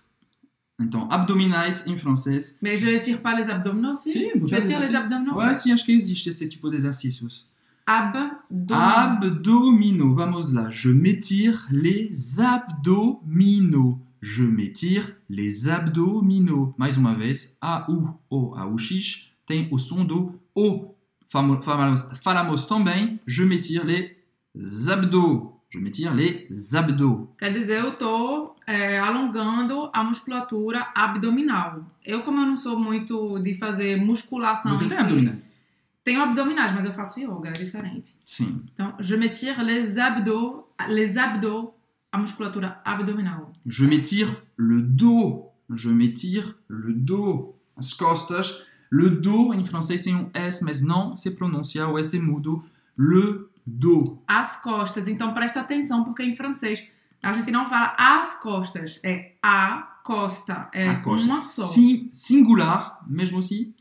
Então, 0.79 1.07
abdominais 1.09 1.87
em 1.87 1.97
francês. 1.97 2.59
Mais 2.61 2.77
je 2.79 2.85
ne 2.87 2.99
tire 2.99 3.21
pas 3.21 3.33
les 3.33 3.49
abdominaux 3.49 3.95
Sim, 3.95 4.39
peut 4.39 4.47
Je 4.47 4.61
tire 4.61 4.79
les 4.81 4.93
abdominaux 4.93 5.37
Ouais, 5.37 5.53
sim, 5.53 5.71
acho 5.71 5.85
que 5.85 5.93
existe 5.93 6.27
esse 6.29 6.47
tipo 6.49 6.69
de 6.69 6.75
exercícios. 6.75 7.45
Abdominaux. 7.87 8.73
Abdominaux, 8.73 10.15
vamos 10.15 10.51
lá. 10.53 10.69
Je 10.71 10.89
m'étire 10.89 11.67
les 11.71 12.39
abdominaux. 12.39 13.99
Je 14.21 14.43
m'étire 14.43 15.15
les 15.29 15.69
abdominaux. 15.69 16.71
Mais 16.79 16.97
uma 16.97 17.13
vez, 17.13 17.57
A, 17.61 17.85
U, 17.89 18.07
O, 18.29 18.55
A, 18.55 18.67
U, 18.67 18.77
X 18.77 19.29
tem 19.45 19.67
o 19.71 19.77
som 19.77 20.03
do 20.03 20.39
O. 20.55 20.95
Falamos, 21.29 22.07
falamos 22.23 22.65
também, 22.65 23.19
je 23.27 23.43
m'étire 23.43 23.85
les 23.85 24.89
abdos. 24.89 25.51
Je 25.69 25.79
m'étire 25.79 26.13
les 26.13 26.73
abdos. 26.73 27.27
Quer 27.37 27.53
dizer, 27.53 27.83
eu 27.83 27.91
tô 27.97 28.55
é, 28.65 28.97
alongando 28.97 29.89
a 29.93 30.03
musculatura 30.03 30.87
abdominal. 30.95 31.85
Eu, 32.03 32.21
como 32.23 32.39
eu 32.39 32.45
não 32.47 32.55
sou 32.55 32.79
muito 32.79 33.37
de 33.39 33.55
fazer 33.57 33.97
musculação 33.97 34.75
Você 34.75 34.85
em 34.85 34.87
tem 34.87 34.97
si, 34.97 35.03
abdominais? 35.03 35.64
Tenho 36.05 36.21
abdominais, 36.21 36.71
mas 36.71 36.85
eu 36.85 36.93
faço 36.93 37.19
yoga, 37.19 37.49
é 37.49 37.51
diferente. 37.51 38.15
Sim. 38.23 38.55
Então, 38.73 38.93
je 38.99 39.15
me 39.17 39.27
tire 39.27 39.61
les 39.61 39.97
abdos, 39.97 40.63
les 40.87 41.17
abdos, 41.17 41.69
a 42.11 42.17
musculatura 42.17 42.79
abdominal. 42.85 43.51
Je 43.65 43.85
m'étire 43.85 44.41
le 44.57 44.81
dos. 44.81 45.47
Je 45.75 45.89
m'étire 45.89 46.55
le 46.69 46.93
dos. 46.93 47.53
As 47.75 47.93
costas. 47.93 48.63
Le 48.91 49.09
dos, 49.09 49.53
em 49.55 49.65
francês, 49.65 50.03
tem 50.03 50.15
um 50.15 50.29
S, 50.33 50.63
mas 50.63 50.79
não 50.81 51.17
se 51.17 51.31
pronuncia 51.31 51.87
o 51.87 51.97
S 51.99 52.17
mudo. 52.19 52.63
Le 52.97 53.47
dos. 53.65 54.17
As 54.27 54.55
costas, 54.61 55.07
então 55.09 55.33
presta 55.33 55.59
atenção, 55.59 56.03
porque 56.05 56.23
em 56.23 56.35
francês 56.35 56.87
a 57.23 57.33
gente 57.33 57.49
não 57.51 57.67
fala 57.67 57.95
as 57.97 58.39
costas, 58.39 58.99
é 59.03 59.33
a 59.41 59.97
costa, 60.03 60.69
é 60.71 60.87
A 60.87 61.01
costa. 61.01 61.25
uma 61.25 61.41
só. 61.41 61.63
Sim- 61.65 62.09
singular, 62.13 63.03
mesmo 63.07 63.39
assim. 63.39 63.73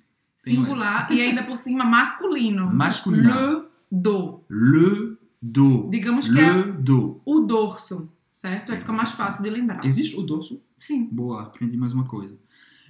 Singular 0.44 1.12
e 1.12 1.20
ainda 1.20 1.42
por 1.42 1.56
cima 1.56 1.84
masculino. 1.84 2.72
Masculino. 2.72 3.30
Le 3.30 3.62
dos. 3.90 4.40
Le 4.50 5.16
dos. 5.40 5.90
Digamos 5.90 6.28
que 6.28 6.38
é 6.38 6.52
Le 6.52 6.72
dos. 6.72 7.16
o 7.24 7.40
dorso, 7.40 8.08
certo? 8.32 8.72
Aí 8.72 8.78
fica 8.78 8.92
mais 8.92 9.12
fácil 9.12 9.42
de 9.42 9.50
lembrar. 9.50 9.84
Existe 9.84 10.16
o 10.18 10.22
dorso? 10.22 10.60
Sim. 10.76 11.08
Boa, 11.10 11.42
aprendi 11.42 11.76
mais 11.76 11.92
uma 11.92 12.04
coisa. 12.04 12.36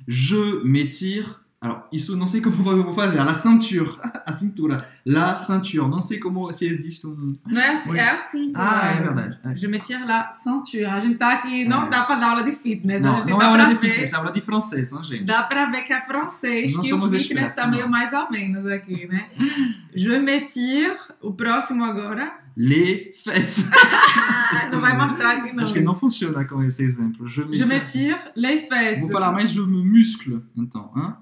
Je 0.07 0.63
m'étire. 0.65 1.44
Alors, 1.65 1.85
isso 1.91 2.15
não 2.15 2.29
sei 2.29 2.43
como 2.43 2.57
eu 2.73 2.85
vou 2.85 2.93
fazer. 2.93 3.23
La 3.23 3.33
ceinture. 3.33 3.91
A 4.27 4.33
cintura. 4.33 4.87
La 5.07 5.35
ceinture. 5.35 5.89
Não 5.89 6.03
sei 6.03 6.19
como, 6.19 6.53
se 6.53 6.67
existe 6.67 7.07
um... 7.07 7.39
Não 7.47 7.59
é 7.61 7.73
assim, 7.73 7.97
é 7.97 8.11
assim. 8.11 8.53
Ah, 8.55 8.89
é 8.89 9.01
verdade. 9.01 9.39
É. 9.43 9.57
Je 9.57 9.67
me 9.67 9.79
tire 9.79 10.05
la 10.05 10.31
ceinture. 10.31 10.85
A 10.85 11.01
gente 11.01 11.17
tá 11.17 11.33
aqui, 11.33 11.65
não 11.67 11.85
É. 11.85 11.89
dá 11.89 12.03
pra 12.05 12.17
dar 12.17 12.31
aula 12.33 12.43
de 12.43 12.53
fitness. 12.53 13.03
a 13.03 13.07
Não, 13.07 13.15
gente 13.17 13.31
não 13.31 13.39
dá 13.39 13.45
é 13.45 13.49
aula 13.49 13.65
de 13.69 13.75
ver. 13.77 13.89
fitness, 13.89 14.13
é 14.13 14.17
aula 14.17 14.31
de 14.33 14.41
francês, 14.43 14.93
hein, 14.93 15.05
gente? 15.05 15.25
Dá 15.25 15.43
pra 15.43 15.65
ver 15.71 15.83
que 15.83 15.93
é 15.95 16.01
francês, 16.03 16.75
Não 16.75 16.83
que 16.83 16.93
o 16.93 17.01
fitness 17.01 17.23
expertos, 17.23 17.55
tá 17.55 17.67
meio 17.67 17.89
mais 17.89 18.13
ou 18.13 18.31
menos 18.31 18.67
aqui, 18.67 19.07
né? 19.07 19.31
Je 19.95 20.19
me 20.19 20.41
tire, 20.43 20.97
o 21.23 21.33
próximo 21.33 21.83
agora. 21.83 22.41
Les 22.57 23.19
fesses. 23.25 23.71
Não 24.71 24.81
vai 24.81 24.97
mostrar 24.97 25.33
aqui 25.39 25.53
não. 25.53 25.63
Acho 25.65 25.73
que 25.73 25.81
não 25.81 25.97
funciona 25.97 26.45
com 26.45 26.63
esse 26.63 26.83
exemplo. 26.85 27.27
Je 27.29 27.43
me 27.45 27.55
Je 27.57 27.65
me 27.65 27.81
tire 27.81 28.17
les 28.37 28.69
fesses. 28.69 29.01
Vou 29.01 29.11
falar 29.11 29.33
mais 29.33 29.51
je 29.51 29.61
me 29.61 29.83
muscle, 29.83 30.41
então. 30.57 30.93
Hein? 30.97 31.15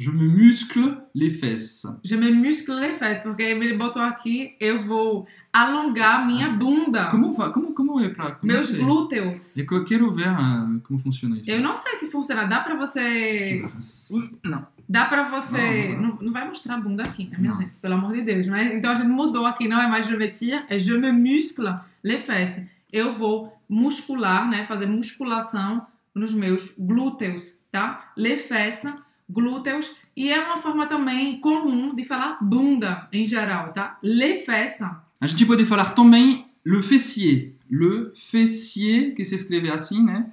Je 0.00 0.10
me 0.10 0.26
muscle 0.28 0.96
les 1.14 1.28
fesses. 1.28 1.86
Je 2.02 2.16
me 2.16 2.30
muscle 2.30 2.72
les 2.80 2.94
fesses, 2.94 3.22
porque 3.22 3.42
ele 3.42 3.76
botou 3.76 4.00
aqui, 4.00 4.56
eu 4.58 4.82
vou 4.86 5.26
alongar 5.52 6.26
minha 6.26 6.48
bunda. 6.48 7.04
Como, 7.10 7.34
como, 7.34 7.74
como 7.74 8.00
é 8.00 8.08
pra... 8.08 8.30
como 8.32 8.50
Meus 8.50 8.70
glúteos. 8.70 9.58
É 9.58 9.62
que 9.62 9.74
Eu 9.74 9.84
quero 9.84 10.10
ver 10.10 10.28
ah, 10.28 10.66
como 10.84 10.98
funciona 11.00 11.36
isso. 11.36 11.50
Eu 11.50 11.60
não 11.60 11.74
sei 11.74 11.96
se 11.96 12.10
funciona. 12.10 12.46
Dá 12.46 12.60
pra 12.60 12.76
você. 12.76 13.62
Assim? 13.76 14.38
Não. 14.42 14.66
Dá 14.88 15.04
pra 15.04 15.28
você. 15.28 15.88
Não, 15.88 16.00
Não, 16.00 16.08
não. 16.08 16.18
não 16.22 16.32
vai 16.32 16.48
mostrar 16.48 16.76
a 16.76 16.80
bunda 16.80 17.02
aqui, 17.02 17.26
né, 17.26 17.36
minha 17.38 17.52
gente? 17.52 17.78
Pelo 17.78 17.92
amor 17.92 18.14
de 18.14 18.22
Deus. 18.22 18.46
Mas, 18.46 18.72
então 18.72 18.92
a 18.92 18.94
gente 18.94 19.08
mudou 19.08 19.44
aqui, 19.44 19.68
não 19.68 19.82
é 19.82 19.86
mais 19.86 20.06
je 20.06 20.16
me 20.16 20.28
tire, 20.28 20.64
é 20.70 20.78
je 20.78 20.96
me 20.96 21.12
muscle 21.12 21.74
les 22.02 22.22
fesses. 22.22 22.64
Eu 22.90 23.12
vou 23.12 23.54
muscular, 23.68 24.48
né? 24.48 24.64
Fazer 24.64 24.86
musculação 24.86 25.86
nos 26.14 26.32
meus 26.32 26.74
glúteos, 26.78 27.60
tá? 27.70 28.12
Les 28.16 28.40
fesses, 28.40 28.90
glúteos. 29.30 29.96
E 30.16 30.30
é 30.30 30.38
uma 30.44 30.56
forma 30.56 30.86
também 30.86 31.40
comum 31.40 31.94
de 31.94 32.04
falar 32.04 32.38
bunda 32.40 33.08
em 33.12 33.26
geral, 33.26 33.72
tá? 33.72 33.98
Les 34.02 34.44
fesses. 34.44 34.86
A 35.20 35.26
gente 35.26 35.46
pode 35.46 35.64
falar 35.66 35.94
também 35.94 36.46
le 36.64 36.82
fessier. 36.82 37.54
Le 37.70 38.12
fessier, 38.14 39.14
que 39.14 39.24
se 39.24 39.34
escreve 39.34 39.70
assim, 39.70 40.02
né? 40.02 40.26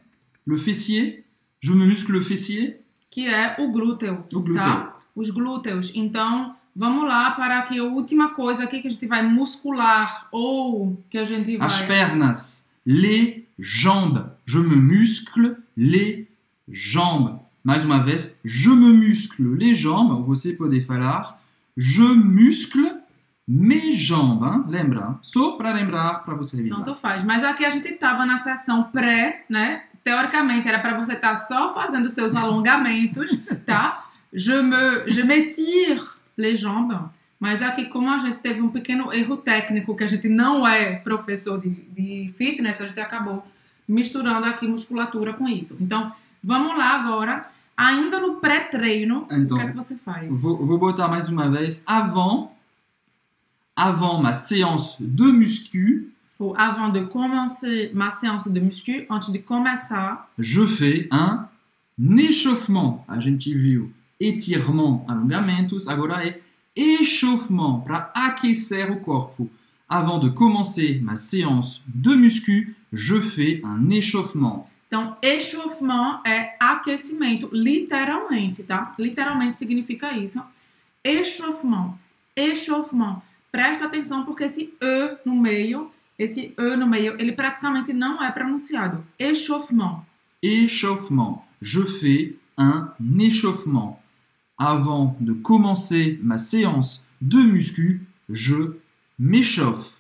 Le 0.45 0.57
fessier. 0.57 1.23
Je 1.61 1.71
me 1.71 1.85
muscle 1.87 2.17
le 2.17 2.23
fessier. 2.23 2.81
que 3.09 3.25
é 3.27 3.55
o 3.59 3.71
glúteo. 3.71 4.25
O 4.31 4.41
glúteo. 4.41 4.63
Tá? 4.63 4.93
Os 5.15 5.31
glúteos. 5.31 5.91
Então, 5.95 6.55
vamos 6.75 7.07
lá 7.07 7.31
para 7.31 7.63
que 7.63 7.79
a 7.79 7.83
última 7.83 8.29
coisa 8.29 8.63
aqui 8.63 8.79
que 8.79 8.87
a 8.87 8.91
gente 8.91 9.07
vai 9.07 9.23
muscular 9.23 10.27
ou 10.31 11.03
que 11.09 11.17
a 11.17 11.25
gente 11.25 11.57
vai. 11.57 11.65
As 11.65 11.81
pernas. 11.81 12.69
Les 12.85 13.43
jambes. 13.57 14.25
Je 14.45 14.59
me 14.59 14.75
muscle 14.75 15.57
les 15.75 16.27
jambes. 16.69 17.46
Mais 17.67 17.83
uma 17.83 18.01
vez, 18.01 18.39
je 18.45 18.69
me 18.69 18.93
muscle 18.93 19.57
les 19.57 19.75
jambes. 19.75 20.25
Você 20.25 20.53
pode 20.53 20.79
falar 20.85 21.37
je 21.75 22.01
muscle 22.01 22.95
mes 23.45 23.93
jambes. 23.93 24.49
Hein? 24.49 24.63
Lembra? 24.69 25.19
Só 25.21 25.57
para 25.57 25.73
lembrar, 25.73 26.23
para 26.23 26.33
você 26.33 26.55
revisar. 26.55 26.81
Tu 26.85 26.95
faz. 26.95 27.25
Mas 27.25 27.43
aqui 27.43 27.65
a 27.65 27.69
gente 27.69 27.91
tava 27.95 28.25
na 28.25 28.37
sessão 28.37 28.83
pré, 28.83 29.43
né? 29.49 29.83
Teoricamente 30.01 30.65
era 30.65 30.79
para 30.79 30.97
você 30.97 31.11
estar 31.11 31.35
só 31.35 31.73
fazendo 31.73 32.09
seus 32.09 32.33
alongamentos, 32.37 33.31
tá? 33.65 34.05
Je 34.31 34.61
me, 34.61 35.09
je 35.09 35.23
m'étire 35.23 36.01
les 36.37 36.57
jambes. 36.57 37.01
Mas 37.37 37.61
aqui, 37.61 37.87
como 37.87 38.09
a 38.09 38.17
gente 38.17 38.37
teve 38.37 38.61
um 38.61 38.69
pequeno 38.69 39.11
erro 39.11 39.35
técnico, 39.35 39.93
que 39.93 40.05
a 40.05 40.07
gente 40.07 40.29
não 40.29 40.65
é 40.65 40.95
professor 40.95 41.59
de, 41.59 41.69
de 41.69 42.33
fitness, 42.37 42.79
a 42.79 42.85
gente 42.85 43.01
acabou 43.01 43.45
misturando 43.85 44.45
aqui 44.45 44.65
musculatura 44.65 45.33
com 45.33 45.49
isso. 45.49 45.75
Então, 45.81 46.13
vamos 46.41 46.77
lá 46.77 46.91
agora 46.91 47.56
Ainda 47.77 48.19
no 48.19 48.35
pré-treino, 48.37 49.27
o 49.29 49.33
Então, 49.33 49.55
que 49.57 49.63
é 49.63 49.67
que 49.69 49.75
você 49.75 49.95
faz? 49.97 50.41
vou, 50.41 50.65
vou 50.65 50.77
botar 50.79 51.07
mais 51.07 51.29
uma 51.29 51.47
vez. 51.49 51.83
Avant, 51.85 52.51
avant 53.75 54.19
ma 54.21 54.33
séance 54.33 54.95
de 54.99 55.23
muscu, 55.31 56.11
Ou 56.39 56.53
avant 56.55 56.89
de 56.91 57.01
commencer 57.05 57.89
ma 57.95 58.11
séance 58.11 58.47
de 58.49 58.59
muscu, 58.59 59.05
antes 59.09 59.31
de 59.31 59.39
começar, 59.39 60.29
je 60.37 60.67
fais 60.67 61.07
un 61.11 61.47
échauffement. 62.17 63.03
A 63.07 63.19
gente 63.19 63.51
viu 63.53 63.91
étirement, 64.19 65.03
alongamentos, 65.07 65.87
agora 65.87 66.23
é 66.27 66.39
échauffement, 66.75 67.81
para 67.81 68.11
aquecer 68.13 68.91
o 68.91 68.99
corpo. 68.99 69.49
Avant 69.89 70.19
de 70.19 70.29
commencer 70.29 70.99
ma 71.01 71.15
séance 71.15 71.81
de 71.87 72.15
muscu, 72.15 72.75
je 72.93 73.19
fais 73.21 73.59
un 73.63 73.89
échauffement. 73.89 74.67
Então, 74.87 75.15
échauffement 75.21 76.21
é 76.25 76.55
aquecimento, 76.59 77.49
literalmente, 77.51 78.63
tá? 78.63 78.93
Literalmente 78.97 79.57
significa 79.57 80.13
isso. 80.13 80.41
Échauffement, 81.03 81.97
échauffement. 82.35 83.21
Presta 83.51 83.85
atenção 83.85 84.23
porque 84.23 84.45
esse 84.45 84.73
E 84.81 85.17
no 85.25 85.35
meio, 85.35 85.91
esse 86.17 86.53
E 86.57 86.75
no 86.77 86.87
meio, 86.87 87.15
ele 87.19 87.33
praticamente 87.33 87.91
não 87.93 88.23
é 88.23 88.31
pronunciado. 88.31 89.03
Échauffement. 89.19 90.05
Échauffement. 90.41 91.45
Je 91.61 91.85
fais 91.85 92.35
un 92.57 92.93
échauffement. 93.19 94.01
Avant 94.57 95.15
de 95.19 95.33
commencer 95.33 96.19
ma 96.23 96.37
séance 96.37 97.01
de 97.21 97.37
muscu, 97.37 98.01
je 98.29 98.73
m'échauffe. 99.19 99.93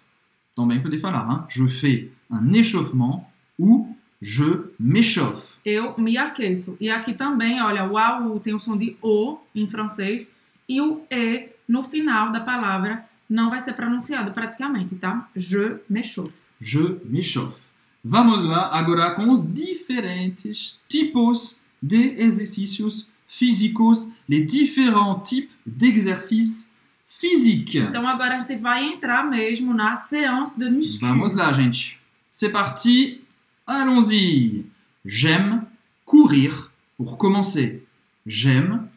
Também 0.55 0.81
pode 0.81 0.97
falar, 0.99 1.29
hein? 1.29 1.45
Je 1.49 1.67
fais 1.67 2.09
un 2.31 2.51
échauffement 2.53 3.29
ou 3.59 3.96
je 4.21 4.63
m'échauffe. 4.79 5.55
Eu 5.65 5.95
me 5.97 6.17
aqueço. 6.17 6.77
E 6.79 6.89
aqui 6.89 7.13
também, 7.13 7.61
olha, 7.61 7.89
o 7.89 7.97
AU 7.97 8.39
tem 8.39 8.53
o 8.53 8.59
som 8.59 8.77
de 8.77 8.95
O 9.01 9.37
em 9.53 9.67
francês 9.67 10.25
e 10.67 10.81
o 10.81 11.03
E 11.11 11.49
no 11.67 11.83
final 11.83 12.31
da 12.31 12.39
palavra 12.39 13.05
não 13.29 13.49
vai 13.49 13.59
ser 13.59 13.73
pronunciado 13.73 14.31
praticamente, 14.31 14.95
tá? 14.95 15.27
Je 15.35 15.77
m'échauffe. 15.89 16.33
Je 16.61 16.97
m'échauffe. 17.05 17.61
Vamos 18.03 18.43
lá 18.43 18.69
agora 18.71 19.15
com 19.15 19.29
os 19.31 19.53
diferentes 19.53 20.79
tipos 20.87 21.59
de 21.83 22.15
exercícios 22.21 23.05
físicos, 23.27 24.07
les 24.27 24.45
différents 24.45 25.27
types 25.27 25.49
d'exercices 25.65 26.71
physiques. 27.07 27.81
Então 27.81 28.07
agora 28.07 28.35
a 28.35 28.39
gente 28.39 28.55
vai 28.55 28.85
entrar 28.85 29.29
mesmo 29.29 29.73
na 29.73 29.95
séance 29.97 30.57
de 30.57 30.69
muscu. 30.69 31.05
Vamos 31.05 31.33
lá, 31.33 31.51
gente. 31.51 31.99
C'est 32.31 32.51
parti. 32.51 33.21
Allons-y. 33.67 34.65
J'aime 35.05 35.65
courir 36.05 36.71
pour 36.95 37.17
commencer. 37.17 37.83
J'aime 38.25 38.87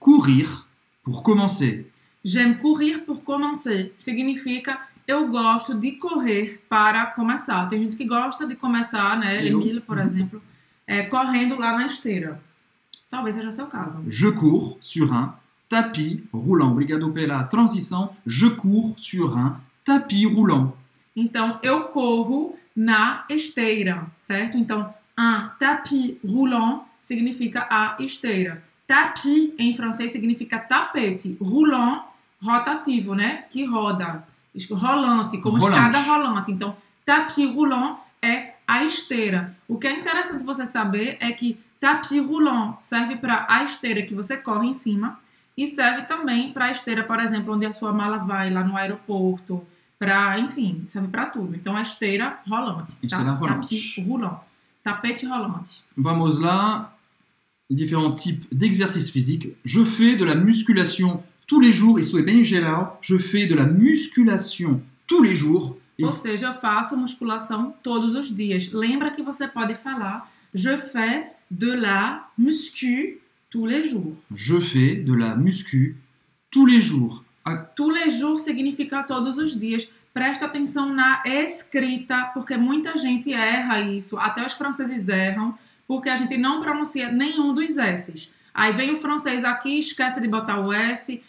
courir 0.00 0.66
pour 1.04 1.22
commencer. 1.22 1.86
J'aime 2.24 2.56
courir 2.56 3.04
pour 3.04 3.22
commencer. 3.22 3.92
Significa 3.96 4.80
eu 5.06 5.28
gosto 5.28 5.74
de 5.74 5.92
correr 5.92 6.60
para 6.68 7.06
começar. 7.06 7.68
Tem 7.68 7.78
gente 7.78 7.96
que 7.96 8.04
gosta 8.04 8.48
de 8.48 8.56
começar, 8.56 9.16
né? 9.16 9.44
Eu? 9.44 9.60
Emília, 9.60 9.80
por 9.80 9.98
exemplo, 9.98 10.42
é, 10.86 11.02
correndo 11.02 11.56
lá 11.56 11.72
na 11.72 11.86
esteira. 11.86 12.40
Talvez 13.08 13.36
seja 13.36 13.52
seu 13.52 13.68
caso. 13.68 14.02
Je 14.08 14.32
cours 14.32 14.76
sur 14.80 15.12
un 15.12 15.32
tapis 15.68 16.20
roulant. 16.32 16.72
Obrigado 16.72 17.08
pela 17.12 17.44
transição. 17.44 18.10
Je 18.26 18.50
cours 18.50 18.94
sur 18.98 19.36
un 19.36 19.60
tapis 19.84 20.26
roulant. 20.26 20.72
Então, 21.14 21.60
eu 21.62 21.84
corro 21.84 22.58
na 22.76 23.24
esteira, 23.30 24.06
certo? 24.18 24.58
Então, 24.58 24.94
un 25.18 25.48
tapis 25.58 26.16
roulant 26.22 26.82
significa 27.00 27.66
a 27.70 27.96
esteira. 27.98 28.62
Tapis 28.86 29.52
em 29.58 29.74
francês 29.74 30.12
significa 30.12 30.58
tapete. 30.58 31.36
Roulant, 31.40 32.02
rotativo, 32.42 33.14
né? 33.14 33.44
Que 33.50 33.64
roda. 33.64 34.24
Rolante, 34.70 35.38
como 35.38 35.58
Rolante. 35.58 35.78
escada 35.78 35.98
rolante. 36.00 36.52
Então, 36.52 36.76
tapis 37.04 37.52
roulant 37.52 37.96
é 38.22 38.54
a 38.66 38.84
esteira. 38.84 39.56
O 39.68 39.78
que 39.78 39.86
é 39.86 39.92
interessante 39.92 40.44
você 40.44 40.66
saber 40.66 41.16
é 41.20 41.32
que 41.32 41.58
tapis 41.80 42.24
roulant 42.24 42.76
serve 42.80 43.16
para 43.16 43.46
a 43.48 43.64
esteira 43.64 44.02
que 44.02 44.14
você 44.14 44.36
corre 44.36 44.68
em 44.68 44.72
cima 44.72 45.18
e 45.56 45.66
serve 45.66 46.02
também 46.02 46.52
para 46.52 46.66
a 46.66 46.70
esteira, 46.70 47.02
por 47.02 47.18
exemplo, 47.20 47.54
onde 47.54 47.64
a 47.66 47.72
sua 47.72 47.92
mala 47.92 48.18
vai 48.18 48.50
lá 48.50 48.62
no 48.62 48.76
aeroporto, 48.76 49.66
para, 49.98 50.38
enfim, 50.40 50.84
serve 50.86 51.08
para 51.08 51.26
tudo. 51.26 51.54
Então, 51.54 51.76
a 51.76 51.82
esteira 51.82 52.38
rolante, 52.46 52.94
tá? 52.96 53.06
Esteira 53.06 53.32
rolante. 53.32 53.68
Tapis 53.68 53.96
roulant, 54.06 54.40
tapete 54.82 55.26
rolante. 55.26 55.82
Vamos 55.96 56.38
lá. 56.38 56.92
Différents 57.68 58.14
types 58.14 58.46
d'exercices 58.52 59.10
physiques. 59.10 59.52
Je 59.64 59.84
fais 59.84 60.16
de 60.16 60.24
la 60.24 60.36
musculation 60.36 61.20
tous 61.48 61.60
les 61.60 61.72
jours. 61.72 61.98
Isso 61.98 62.16
é 62.16 62.22
bem 62.22 62.44
geral. 62.44 62.98
Je 63.02 63.18
fais 63.18 63.48
de 63.48 63.54
la 63.54 63.64
musculation 63.64 64.80
tous 65.06 65.22
les 65.22 65.34
jours. 65.34 65.76
Ou 66.00 66.12
seja, 66.12 66.54
faço 66.54 66.96
musculação 66.96 67.74
todos 67.82 68.14
os 68.14 68.34
dias. 68.34 68.70
Lembra 68.70 69.10
que 69.10 69.22
você 69.22 69.48
pode 69.48 69.74
falar 69.74 70.30
je 70.54 70.78
fais 70.78 71.26
de 71.50 71.72
la 71.72 72.30
muscu 72.38 73.18
tous 73.50 73.66
les 73.66 73.84
jours. 73.84 74.16
je 74.34 74.58
fais 74.58 74.96
de 74.96 75.12
la 75.12 75.34
muscu 75.34 75.96
tous 76.50 76.66
les 76.66 76.80
jours. 76.80 77.24
Tous 77.74 77.90
les 77.90 78.10
jours 78.10 78.40
significa 78.40 79.02
todos 79.02 79.38
os 79.38 79.56
dias. 79.58 79.88
Presta 80.12 80.46
atenção 80.46 80.92
na 80.92 81.22
escrita, 81.24 82.30
porque 82.32 82.56
muita 82.56 82.96
gente 82.96 83.32
erra 83.32 83.80
isso. 83.80 84.18
Até 84.18 84.44
os 84.44 84.54
franceses 84.54 85.08
erram, 85.08 85.56
porque 85.86 86.08
a 86.08 86.16
gente 86.16 86.36
não 86.36 86.60
pronuncia 86.60 87.12
nenhum 87.12 87.52
dos 87.54 87.76
S's. 87.76 88.28
Aí 88.52 88.72
vem 88.72 88.94
o 88.94 89.00
francês 89.00 89.44
aqui, 89.44 89.78
esquece 89.78 90.20
de 90.20 90.26
botar 90.26 90.58
o 90.58 90.72
S, 90.72 91.22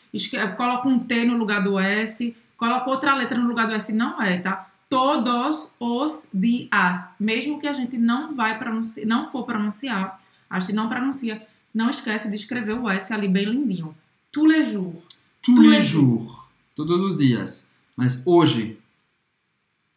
coloca 0.56 0.88
um 0.88 0.98
T 0.98 1.26
no 1.26 1.36
lugar 1.38 1.62
do 1.62 1.78
S, 1.78 2.36
coloca 2.56 2.90
outra 2.90 3.14
letra 3.14 3.38
no 3.38 3.48
lugar 3.48 3.68
do 3.68 3.74
S. 3.74 3.92
Não 3.94 4.22
é, 4.22 4.38
tá? 4.38 4.70
Todos 4.90 5.70
os 5.80 6.30
dias. 6.34 7.10
Mesmo 7.20 7.60
que 7.60 7.68
a 7.68 7.74
gente 7.74 7.98
não 7.98 8.34
vai 8.34 8.58
pronunciar, 8.58 9.06
não 9.06 9.30
for 9.30 9.44
pronunciar, 9.46 10.20
a 10.50 10.60
gente 10.62 10.74
não 10.74 10.88
pronuncia, 10.88 11.46
não 11.74 11.90
esquece 11.90 12.30
de 12.30 12.38
escrever 12.38 12.80
o 12.80 12.90
S 12.90 13.14
ali 13.14 13.28
bem 13.28 13.44
lindinho. 13.44 13.94
Tous 14.32 14.48
les 14.48 14.72
jours. 14.72 15.06
Tous, 15.56 15.62
les 15.62 15.82
jours. 15.82 16.50
Todos 16.76 17.02
os 17.02 17.18
dias. 17.18 17.70
Mas 17.98 18.22
hoje, 18.26 18.78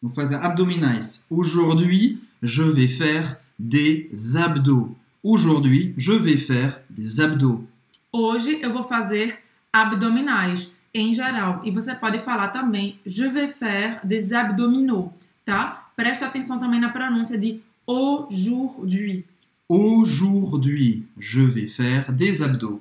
vou 0.01 0.09
fazer 0.09 0.35
abdominais. 0.35 1.23
Aujourd'hui, 1.29 2.19
je 2.41 2.63
vais 2.63 2.87
faire 2.87 3.37
des 3.59 4.09
abdos. 4.35 4.89
Aujourd'hui, 5.23 5.93
je 5.97 6.13
vais 6.13 6.37
faire 6.37 6.79
des 6.89 7.19
abdos. 7.19 7.59
Hoje 8.11 8.59
eu 8.61 8.71
vou 8.71 8.83
fazer 8.83 9.37
abdominais 9.71 10.71
em 10.93 11.13
geral. 11.13 11.61
E 11.63 11.71
você 11.71 11.95
pode 11.95 12.19
falar 12.19 12.49
também 12.49 12.99
je 13.05 13.25
vais 13.25 13.47
faire 13.47 13.99
des 14.03 14.33
abdominaux, 14.33 15.13
tá? 15.45 15.89
Presta 15.95 16.25
atenção 16.25 16.59
também 16.59 16.79
na 16.79 16.89
pronúncia 16.89 17.37
de 17.37 17.61
aujourd'hui. 17.85 19.25
Aujourd'hui, 19.69 21.05
je 21.17 21.41
vais 21.41 21.67
faire 21.67 22.11
des 22.11 22.41
abdos. 22.41 22.79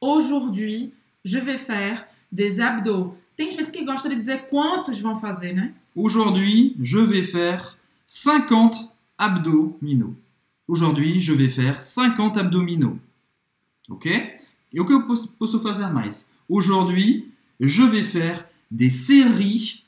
Aujourd'hui, 0.00 0.92
je 1.24 1.38
vais 1.38 1.58
faire 1.58 2.06
des 2.30 2.60
abdos. 2.60 3.14
Tem 3.36 3.50
gente 3.50 3.72
que 3.72 3.84
gosta 3.84 4.08
de? 4.08 4.14
Aujourd'hui, 5.94 6.76
je 6.80 6.98
vais 6.98 7.22
faire 7.22 7.76
50 8.06 8.94
abdominaux. 9.18 10.14
Aujourd'hui, 10.68 11.20
je 11.20 11.32
vais 11.32 11.50
faire 11.50 11.80
50 11.80 12.36
abdominaux. 12.36 12.98
Ok? 13.88 14.06
E 14.72 14.80
o 14.80 14.86
que 14.86 14.92
eu 14.92 15.02
posso, 15.02 15.28
posso 15.38 15.60
fazer 15.60 15.92
mais? 15.92 16.30
Aujourd'hui, 16.48 17.26
je 17.60 17.82
vais 17.82 18.04
faire 18.04 18.44
des 18.70 18.90
séries 18.90 19.84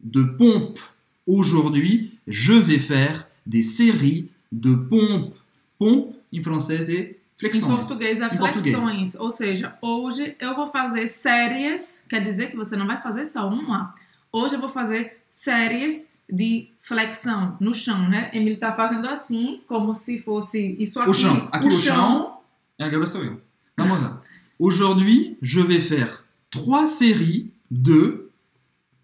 de 0.00 0.24
pompes. 0.24 0.80
Aujourd'hui, 1.26 2.12
je 2.26 2.52
vais 2.52 2.80
faire 2.80 3.26
des 3.46 3.62
séries 3.62 4.28
de 4.50 4.74
pompes. 4.74 5.36
Pompe, 5.78 6.14
em 6.32 6.42
francês, 6.42 7.16
é 7.42 7.46
Em 7.46 7.50
flexões. 7.50 7.74
português 7.76 8.20
é 8.20 8.26
Em 8.26 8.36
português. 8.38 8.62
flexões. 8.76 9.14
Ou 9.16 9.30
seja, 9.30 9.76
hoje 9.82 10.36
eu 10.40 10.54
vou 10.54 10.66
fazer 10.68 11.06
séries, 11.06 12.04
quer 12.08 12.20
dizer 12.22 12.50
que 12.50 12.56
você 12.56 12.76
não 12.76 12.86
vai 12.86 13.00
fazer 13.00 13.24
só 13.24 13.48
uma. 13.48 13.94
Hoje 14.32 14.54
eu 14.56 14.60
vou 14.60 14.68
fazer 14.68 15.20
séries 15.28 16.12
de 16.30 16.68
flexão 16.80 17.56
no 17.60 17.74
chão, 17.74 18.08
né? 18.08 18.30
Emílio 18.32 18.58
tá 18.58 18.72
fazendo 18.72 19.06
assim, 19.08 19.62
como 19.66 19.94
se 19.94 20.20
fosse 20.22 20.76
isso 20.78 20.98
aqui. 21.00 21.10
O 21.10 21.14
chão. 21.14 21.48
Aqui 21.52 21.66
o 21.66 21.70
chão. 21.70 22.38
E 22.78 22.82
agora 22.82 23.06
sou 23.06 23.24
eu. 23.24 23.40
Vamos 23.76 24.00
lá. 24.02 24.22
Aujourd'hui, 24.58 25.36
je 25.42 25.60
vais 25.62 25.80
faire 25.80 26.22
trois 26.50 26.88
séries 26.88 27.46
de 27.70 28.20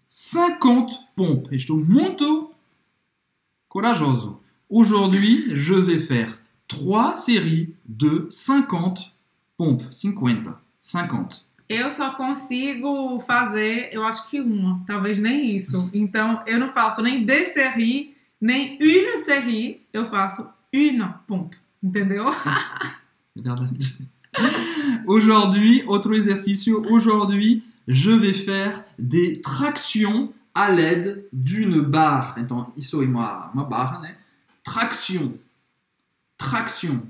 50 0.07 0.93
pompes. 1.15 1.51
Estou 1.51 1.77
muito 1.77 2.49
corajoso. 3.67 4.41
Aujourd'hui, 4.69 5.55
je 5.55 5.73
vais 5.75 5.99
faire 5.99 6.39
trois 6.71 7.13
séries 7.13 7.75
de 7.85 8.27
50 8.31 9.11
pompes. 9.57 9.97
50. 9.97 10.57
50. 10.81 11.37
Eu 11.67 11.91
só 11.91 12.11
consigo 12.11 13.19
fazer, 13.21 13.89
eu 13.93 14.03
acho 14.03 14.29
que 14.29 14.39
uma, 14.41 14.81
talvez 14.87 15.19
nem 15.19 15.55
isso. 15.55 15.89
Então, 15.93 16.41
eu 16.45 16.59
não 16.59 16.69
faço 16.69 17.01
nem 17.01 17.25
des 17.25 17.49
séries, 17.49 18.09
nem 18.39 18.77
une 18.81 19.17
série, 19.17 19.81
eu 19.93 20.09
faço 20.09 20.47
une 20.73 21.13
pompe. 21.27 21.57
Entendeu? 21.83 22.25
Aujourd'hui, 25.05 25.83
autre 25.87 26.15
exercicio. 26.15 26.85
Aujourd'hui, 26.89 27.63
je 27.87 28.11
vais 28.11 28.33
faire 28.33 28.83
des 28.97 29.41
tractions 29.41 30.33
à 30.53 30.69
l'aide 30.69 31.25
d'une 31.33 31.81
barre. 31.81 32.35
Então, 32.37 32.71
isso 32.77 33.01
é 33.01 33.05
uma, 33.05 33.49
uma 33.53 33.65
barra, 33.65 33.99
né? 33.99 34.15
Traction. 34.63 35.33
Traction. 36.49 37.01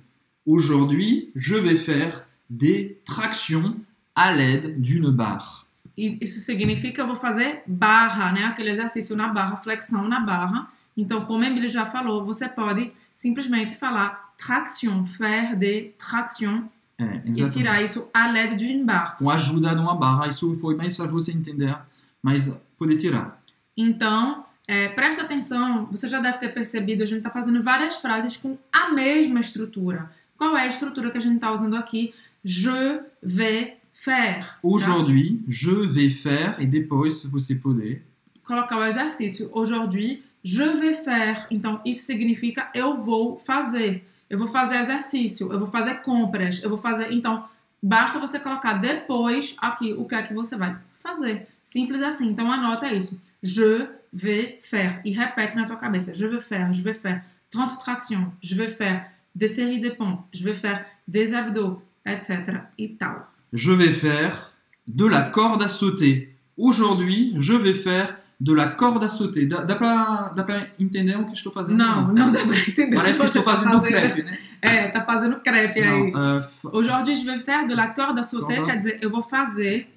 Aujourd'hui, 0.46 1.32
je 1.36 1.56
vais 1.56 1.78
faire 1.78 2.26
des 2.50 3.00
tractions 3.06 3.76
à 4.14 4.32
l'aide 4.34 4.82
d'une 4.82 5.10
barre. 5.12 5.66
Isso 5.98 6.40
significa 6.42 7.06
vou 7.06 7.16
fazer 7.16 7.62
barra, 7.66 8.32
né? 8.34 8.44
Aquele 8.46 8.70
exercício 8.72 9.16
na 9.16 9.30
barra, 9.30 9.56
flexão 9.56 10.08
na 10.08 10.20
barra. 10.20 10.68
Então, 10.98 11.24
como 11.26 11.44
a 11.44 11.48
Emília 11.48 11.70
já 11.70 11.86
falou, 11.86 12.26
você 12.26 12.50
pode 12.50 12.92
simplesmente 13.16 13.76
falar 13.76 14.34
traction, 14.38 15.06
faire 15.06 15.56
des 15.56 15.92
tractions 15.98 16.66
É, 17.00 17.04
e 17.04 17.08
exatamente. 17.32 17.50
tirar 17.58 17.82
isso 17.82 18.08
à 18.14 18.28
l'aide 18.28 18.58
d'une 18.58 18.84
barre. 18.84 19.16
Com 19.18 19.30
a 19.30 19.36
ajuda 19.36 19.74
de 19.74 19.82
uma 19.82 19.96
barra. 19.96 20.28
Isso 20.28 20.58
foi 20.60 20.76
mais 20.76 20.98
para 20.98 21.08
você 21.08 21.32
entender, 21.32 21.76
mas 22.22 22.50
poder 22.78 22.98
tirar. 22.98 23.40
Então, 23.78 24.44
é, 24.72 24.88
presta 24.88 25.24
atenção, 25.24 25.86
você 25.92 26.08
já 26.08 26.22
deve 26.22 26.38
ter 26.38 26.54
percebido, 26.54 27.04
a 27.04 27.06
gente 27.06 27.18
está 27.18 27.30
fazendo 27.30 27.62
várias 27.62 27.98
frases 27.98 28.38
com 28.38 28.58
a 28.72 28.90
mesma 28.94 29.42
estrutura. 29.42 30.10
Qual 30.38 30.56
é 30.56 30.62
a 30.62 30.68
estrutura 30.68 31.12
que 31.12 31.18
a 31.18 31.22
gente 31.22 31.36
está 31.36 31.52
usando 31.52 31.76
aqui? 31.76 32.14
Je 32.42 33.02
vais 33.22 33.74
faire. 33.94 34.46
tá? 34.46 34.60
Aujourd'hui, 34.64 35.44
je 35.50 35.88
vais 35.88 36.10
faire, 36.12 36.56
e 36.58 36.66
depois 36.66 37.22
você 37.26 37.56
poder. 37.56 38.02
Colocar 38.46 38.78
o 38.78 38.86
exercício. 38.86 39.50
Aujourd'hui, 39.52 40.24
je 40.42 40.64
vais 40.64 40.96
faire. 41.04 41.48
Então, 41.52 41.82
isso 41.86 42.06
significa 42.06 42.72
eu 42.74 42.96
vou 42.96 43.38
fazer. 43.40 44.08
Eu 44.30 44.40
vou 44.40 44.48
fazer 44.48 44.78
exercício, 44.78 45.52
eu 45.52 45.60
vou 45.60 45.68
fazer 45.68 45.96
compras, 45.96 46.64
eu 46.64 46.70
vou 46.70 46.78
fazer. 46.78 47.12
Então, 47.12 47.46
basta 47.84 48.18
você 48.20 48.40
colocar 48.40 48.76
depois 48.76 49.54
aqui 49.58 49.92
o 49.92 50.06
que 50.06 50.16
é 50.16 50.24
que 50.24 50.34
você 50.34 50.56
vai 50.56 50.78
fazer. 51.04 51.50
Simples 51.62 52.02
assim. 52.02 52.30
Então, 52.30 52.50
anota 52.50 52.88
isso. 52.88 53.20
Je 53.44 54.00
vais 54.14 54.60
faire. 54.62 55.02
E 55.06 55.14
repete 55.14 55.56
na 55.56 55.66
tua 55.66 55.76
cabeça. 55.78 56.14
Je 56.14 56.26
vais 56.26 56.42
faire, 56.42 56.72
je 56.74 56.82
vais 56.82 56.94
faire 56.94 57.22
30 57.52 57.80
tractions, 57.80 58.32
je 58.42 58.56
vais 58.56 58.70
faire 58.70 59.06
des 59.36 59.48
séries 59.48 59.80
de 59.80 59.90
ponts, 59.90 60.20
je 60.34 60.44
vais 60.44 60.54
faire 60.54 60.86
des 61.08 61.34
abdos, 61.34 61.82
etc. 62.06 62.44
e 62.78 62.88
tal. 62.90 63.28
Je 63.54 63.72
vais 63.72 63.92
faire 63.92 64.52
de 64.88 65.06
la 65.06 65.24
corde 65.24 65.64
à 65.64 65.68
sauter. 65.68 66.36
Aujourd'hui, 66.58 67.36
je 67.40 67.54
vais 67.54 67.74
faire 67.74 68.18
de 68.40 68.54
la 68.54 68.68
corde 68.68 69.04
à 69.04 69.08
sauter. 69.08 69.48
Pra 69.48 70.68
entender 70.80 71.16
o 71.16 71.26
que 71.26 71.34
estou 71.34 71.52
fazendo? 71.52 71.78
Não, 71.78 72.08
não 72.14 72.32
dá 72.32 72.40
pra 72.46 72.58
entender. 72.58 72.96
Parece 72.96 73.20
que 73.20 73.26
estou 73.28 73.44
tá 73.44 73.56
fazendo 73.56 73.82
crepe, 73.82 74.24
né? 74.24 74.38
É, 74.62 74.88
tá 74.88 75.04
fazendo 75.06 75.40
crepe 75.42 75.82
aí. 75.82 76.12
Não, 76.12 76.38
uh, 76.38 76.42
f- 76.42 76.66
Aujourd'hui, 76.72 77.16
je 77.16 77.26
vais 77.26 77.40
faire 77.40 77.68
de 77.68 77.74
la 77.76 77.88
corde 77.88 78.20
à 78.20 78.24
sauter, 78.24 78.56
Corda. 78.58 78.72
quer 78.72 78.78
dizer, 78.78 79.00
eu 79.02 79.10
vou 79.10 79.22
fazer 79.24 79.88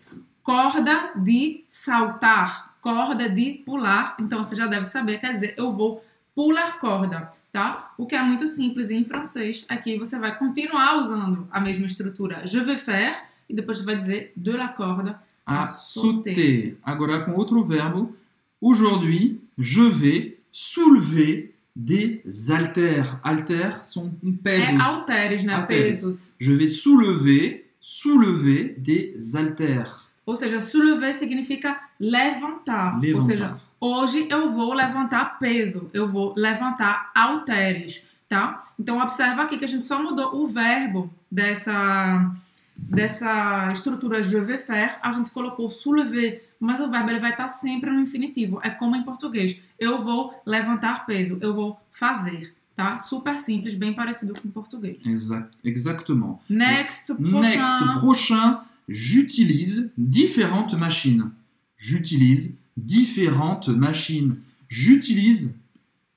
corda 0.42 1.10
de 1.16 1.64
saltar, 1.70 2.73
corda 2.84 3.30
de 3.30 3.62
pular. 3.64 4.14
Então 4.20 4.42
você 4.42 4.54
já 4.54 4.66
deve 4.66 4.84
saber, 4.84 5.18
quer 5.18 5.32
dizer, 5.32 5.54
eu 5.56 5.72
vou 5.72 6.04
pular 6.34 6.78
corda, 6.78 7.30
tá? 7.50 7.94
O 7.96 8.04
que 8.04 8.14
é 8.14 8.22
muito 8.22 8.46
simples 8.46 8.90
em 8.90 9.02
francês. 9.06 9.64
Aqui 9.70 9.96
você 9.96 10.18
vai 10.18 10.36
continuar 10.36 10.98
usando 10.98 11.48
a 11.50 11.58
mesma 11.58 11.86
estrutura. 11.86 12.46
Je 12.46 12.60
vais 12.60 12.78
faire 12.78 13.16
e 13.48 13.54
depois 13.54 13.78
você 13.78 13.84
vai 13.86 13.96
dizer 13.96 14.34
de 14.36 14.52
la 14.52 14.68
corde 14.68 15.16
à 15.46 15.60
à 15.60 15.62
sauter. 15.62 16.34
sauter. 16.34 16.78
Agora 16.82 17.24
com 17.24 17.32
outro 17.32 17.64
verbo. 17.64 18.14
Aujourd'hui, 18.60 19.40
je 19.58 19.82
vais 19.90 20.38
soulever 20.52 21.54
des 21.74 22.22
haltères. 22.50 23.18
Haltères 23.22 23.86
são 23.86 24.14
um 24.22 24.36
pesos. 24.36 24.68
É 24.68 24.76
halteres, 24.76 25.42
né? 25.42 25.54
Halteres. 25.54 26.00
Pesos. 26.00 26.34
Je 26.38 26.52
vais 26.52 26.68
soulever, 26.68 27.70
soulever 27.80 28.74
des 28.78 29.34
haltères. 29.34 30.03
Ou 30.26 30.36
seja, 30.36 30.60
soulever 30.60 31.12
significa 31.14 31.80
levantar. 32.00 32.94
Ou 32.94 33.00
Levantar. 33.00 33.26
seja, 33.26 33.56
hoje 33.80 34.26
eu 34.30 34.52
vou 34.52 34.72
levantar 34.72 35.38
peso, 35.38 35.90
eu 35.92 36.08
vou 36.08 36.32
levantar 36.36 37.10
halteres, 37.14 38.02
tá? 38.28 38.60
Então 38.78 39.00
observa 39.00 39.42
aqui 39.42 39.58
que 39.58 39.64
a 39.64 39.68
gente 39.68 39.84
só 39.84 40.02
mudou 40.02 40.34
o 40.42 40.46
verbo 40.48 41.12
dessa 41.30 42.30
dessa 42.76 43.70
estrutura 43.72 44.20
je 44.22 44.38
vais 44.40 44.60
faire, 44.60 44.96
a 45.00 45.12
gente 45.12 45.30
colocou 45.30 45.70
soulever, 45.70 46.48
mas 46.58 46.80
o 46.80 46.90
verbo 46.90 47.10
ele 47.10 47.20
vai 47.20 47.30
estar 47.30 47.46
sempre 47.48 47.88
no 47.90 48.00
infinitivo. 48.00 48.58
É 48.62 48.70
como 48.70 48.96
em 48.96 49.02
português. 49.02 49.60
Eu 49.78 50.02
vou 50.02 50.34
levantar 50.44 51.06
peso, 51.06 51.38
eu 51.40 51.54
vou 51.54 51.78
fazer, 51.92 52.52
tá? 52.74 52.98
Super 52.98 53.38
simples, 53.38 53.74
bem 53.74 53.92
parecido 53.92 54.34
com 54.34 54.48
português. 54.50 55.06
Exact, 55.06 55.50
exactement. 55.64 56.38
Next, 56.48 57.14
prochain. 57.14 57.40
Next, 57.40 58.00
prochain, 58.00 58.56
j'utilise 58.88 59.90
différentes 59.96 60.74
machines. 60.74 61.30
J'utilise 61.76 62.56
différentes 62.76 63.68
machines. 63.68 64.34
J'utilise 64.68 65.54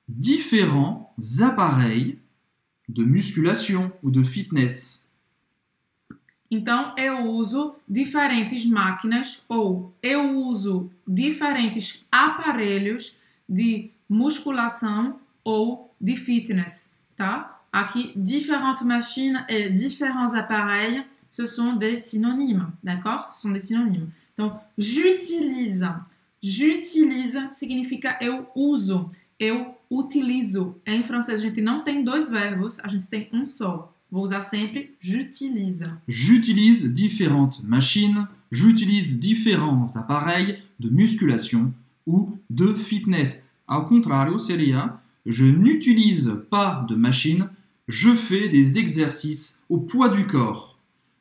différents 0.08 1.14
appareils 1.40 2.18
de 2.88 3.04
musculation 3.04 3.92
ou 4.02 4.10
de 4.10 4.22
fitness. 4.22 5.04
Então, 6.50 6.94
eu 6.96 7.26
uso 7.26 7.74
diferentes 7.86 8.64
máquinas 8.64 9.44
ou 9.50 9.92
eu 10.02 10.18
uso 10.48 10.90
diferentes 11.06 12.06
aparelhos 12.10 13.18
de 13.46 13.90
musculação 14.08 15.18
ou 15.44 15.90
de 16.00 16.16
fitness, 16.16 16.90
tá? 17.14 17.60
Aqui, 17.70 18.12
différentes 18.16 18.82
machines 18.82 19.44
et 19.46 19.68
différents 19.68 20.32
appareils, 20.32 21.04
ce 21.30 21.46
sont 21.46 21.76
des 21.76 21.98
synonymes, 21.98 22.70
d'accord? 22.82 23.30
Ce 23.30 23.42
sont 23.42 23.50
des 23.50 23.58
synonymes. 23.58 24.08
Então, 24.34 24.58
j'utilise. 24.76 25.86
J'utilise 26.42 27.40
significa 27.50 28.18
eu 28.22 28.44
uso, 28.54 29.10
eu 29.40 29.66
utilizo. 29.90 30.80
Em 30.86 31.02
francês, 31.02 31.40
a 31.40 31.42
gente 31.42 31.60
não 31.60 31.82
tem 31.82 32.04
dois 32.04 32.30
verbos, 32.30 32.78
a 32.80 32.88
gente 32.88 33.06
tem 33.08 33.28
um 33.32 33.44
só. 33.44 33.92
Vou 34.10 34.22
usar 34.22 34.42
sempre 34.42 34.94
j'utilise. 35.00 35.84
J'utilise 36.06 36.88
différentes 36.92 37.62
machines. 37.62 38.26
J'utilise 38.50 39.18
différents 39.18 39.96
appareils 39.96 40.62
de 40.80 40.88
musculation 40.88 41.72
ou 42.06 42.26
de 42.48 42.74
fitness. 42.74 43.44
Ao 43.66 43.84
contrário, 43.84 44.38
seria 44.38 44.98
je 45.26 45.44
n'utilise 45.44 46.32
pas 46.48 46.86
de 46.88 46.94
machine. 46.94 47.48
Je 47.86 48.14
fais 48.14 48.48
des 48.48 48.78
exercices 48.78 49.60
au 49.68 49.78
poids 49.78 50.08
du 50.08 50.26
corps. 50.26 50.67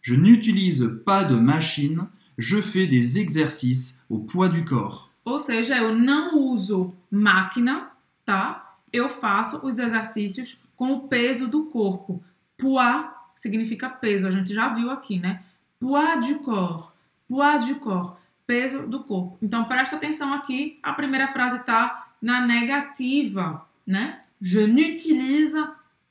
Je 0.08 0.16
n'utilise 0.16 0.90
pas 1.04 1.26
de 1.26 1.36
machine. 1.36 2.08
Je 2.38 2.62
fais 2.62 2.88
des 2.88 3.20
exercices 3.20 4.02
au 4.10 4.20
poids 4.20 4.48
du 4.48 4.64
corps. 4.64 5.12
Ou 5.26 5.38
seja, 5.38 5.76
eu 5.80 5.94
não 5.94 6.40
uso 6.40 6.88
máquina, 7.12 7.92
tá? 8.24 8.78
Eu 8.94 9.10
faço 9.10 9.60
os 9.68 9.78
exercícios 9.78 10.60
com 10.78 10.94
o 10.94 11.10
peso 11.10 11.50
do 11.50 11.66
corpo. 11.66 12.24
Poids 12.58 13.10
significa 13.36 13.90
peso, 13.90 14.26
a 14.26 14.32
gente 14.32 14.54
já 14.54 14.70
viu 14.70 14.90
aqui, 14.92 15.20
né? 15.20 15.44
Poids 15.78 16.30
du 16.30 16.40
corps. 16.40 16.94
Poids 17.28 17.68
du 17.68 17.76
corps. 17.76 18.16
Peso 18.46 18.88
do 18.88 19.04
corpo. 19.04 19.38
Então 19.42 19.66
presta 19.66 19.98
atenção 19.98 20.34
aqui, 20.34 20.80
a 20.82 20.94
primeira 20.94 21.28
frase 21.34 21.66
tá 21.66 22.08
na 22.22 22.48
negativa, 22.48 23.68
né? 23.86 24.22
Je 24.40 24.66
n'utilise 24.66 25.62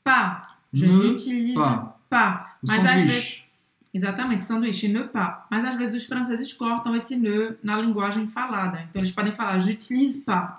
pas. 0.05 0.51
Je 0.71 0.85
n'utilise 0.85 1.55
pas. 1.55 1.97
pas. 2.11 2.59
Mas 2.63 2.85
às 2.85 3.01
vezes 3.01 3.46
Exatamente, 3.97 4.45
sanduíche, 4.45 4.89
ne 4.89 5.05
pas. 5.05 5.45
Mas 5.51 5.65
às 5.65 5.75
vezes 5.75 6.03
os 6.03 6.07
franceses 6.07 6.53
cortam 6.53 6.95
esse 6.95 7.17
ne 7.17 7.57
na 7.63 7.77
linguagem 7.79 8.27
falada. 8.29 8.83
Então 8.89 9.01
eles 9.01 9.11
podem 9.11 9.33
falar 9.33 9.59
j'utilise 9.59 10.21
pas, 10.21 10.53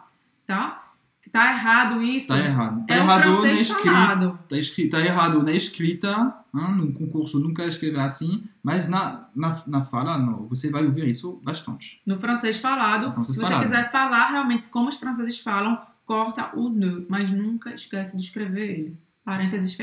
tá? 0.45 0.84
Tá 1.32 1.52
errado 1.52 2.02
isso. 2.02 2.30
Tá 2.30 2.39
errado. 2.39 2.86
Tá 2.88 2.93
É 2.95 2.97
errado 2.97 3.21
francês 3.21 3.60
escrita. 3.62 3.84
falado. 3.91 4.39
Tá, 4.50 4.58
escrito, 4.58 4.91
tá 4.91 5.02
errado 5.02 5.43
na 5.43 5.52
escrita, 5.52 6.08
hein, 6.56 6.76
no 6.78 6.93
concurso 6.93 7.38
nunca 7.39 7.65
escrever 7.65 8.00
assim, 8.00 8.45
mas 8.63 8.88
na, 8.88 9.28
na, 9.36 9.62
na 9.67 9.82
fala 9.84 10.17
não, 10.17 10.47
você 10.47 10.71
vai 10.71 10.86
ouvir 10.86 11.08
isso 11.10 11.39
bastante. 11.43 12.02
No 12.06 12.17
francês 12.17 12.58
falado, 12.58 13.08
No 13.08 13.13
francês 13.13 13.36
se 13.36 13.41
você 13.41 13.50
falado. 13.50 13.62
quiser 13.63 13.91
falar 13.91 14.32
realmente 14.32 14.67
como 14.69 14.88
os 14.89 14.95
franceses 14.95 15.38
falam, 15.39 15.78
corta 16.06 16.50
o 16.56 16.69
ne, 16.69 17.06
mas 17.10 17.30
nunca 17.30 17.73
esquece 17.73 18.15
de 18.15 18.23
escrever 18.23 18.69
ele. 18.80 18.97
Parênteses. 19.28 19.78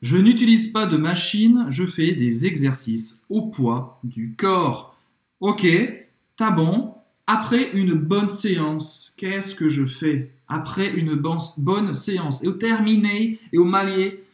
Je 0.00 0.16
n'utilise 0.16 0.72
pas 0.72 0.86
de 0.86 0.96
machine, 0.96 1.66
je 1.68 1.84
fais 1.86 2.12
des 2.12 2.46
exercices 2.46 3.20
au 3.28 3.42
poids 3.42 4.00
du 4.02 4.34
corps. 4.34 4.96
Ok, 5.40 5.66
tá 6.34 6.50
bom. 6.50 6.94
Après 7.26 7.70
une 7.74 7.92
bonne 7.92 8.30
séance, 8.30 9.12
qu'est-ce 9.18 9.54
que 9.54 9.68
je 9.68 9.84
fais? 9.84 10.30
Après 10.48 10.88
une 10.88 11.14
bon- 11.16 11.36
bonne 11.58 11.94
séance, 11.94 12.42
eu 12.42 12.52
terminei, 12.56 13.38
eu 13.52 13.62
malhei 13.62 14.24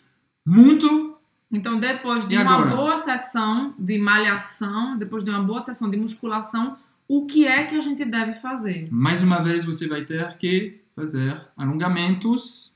muito. 0.46 1.16
Então, 1.50 1.80
depois 1.80 2.24
de 2.28 2.36
E 2.36 2.38
uma 2.38 2.64
boa 2.76 2.96
sessão 2.98 3.74
de 3.76 3.98
malhação, 3.98 4.96
depois 4.96 5.24
de 5.24 5.30
uma 5.30 5.42
boa 5.42 5.60
sessão 5.60 5.90
de 5.90 5.96
musculação, 5.96 6.76
o 7.08 7.26
que 7.26 7.44
é 7.44 7.64
que 7.64 7.74
a 7.74 7.80
gente 7.80 8.04
deve 8.04 8.34
fazer? 8.34 8.86
Mais 8.92 9.20
uma 9.20 9.42
vez, 9.42 9.64
você 9.64 9.88
vai 9.88 10.04
ter 10.04 10.36
que 10.36 10.80
fazer 10.94 11.40
alongamentos. 11.56 12.72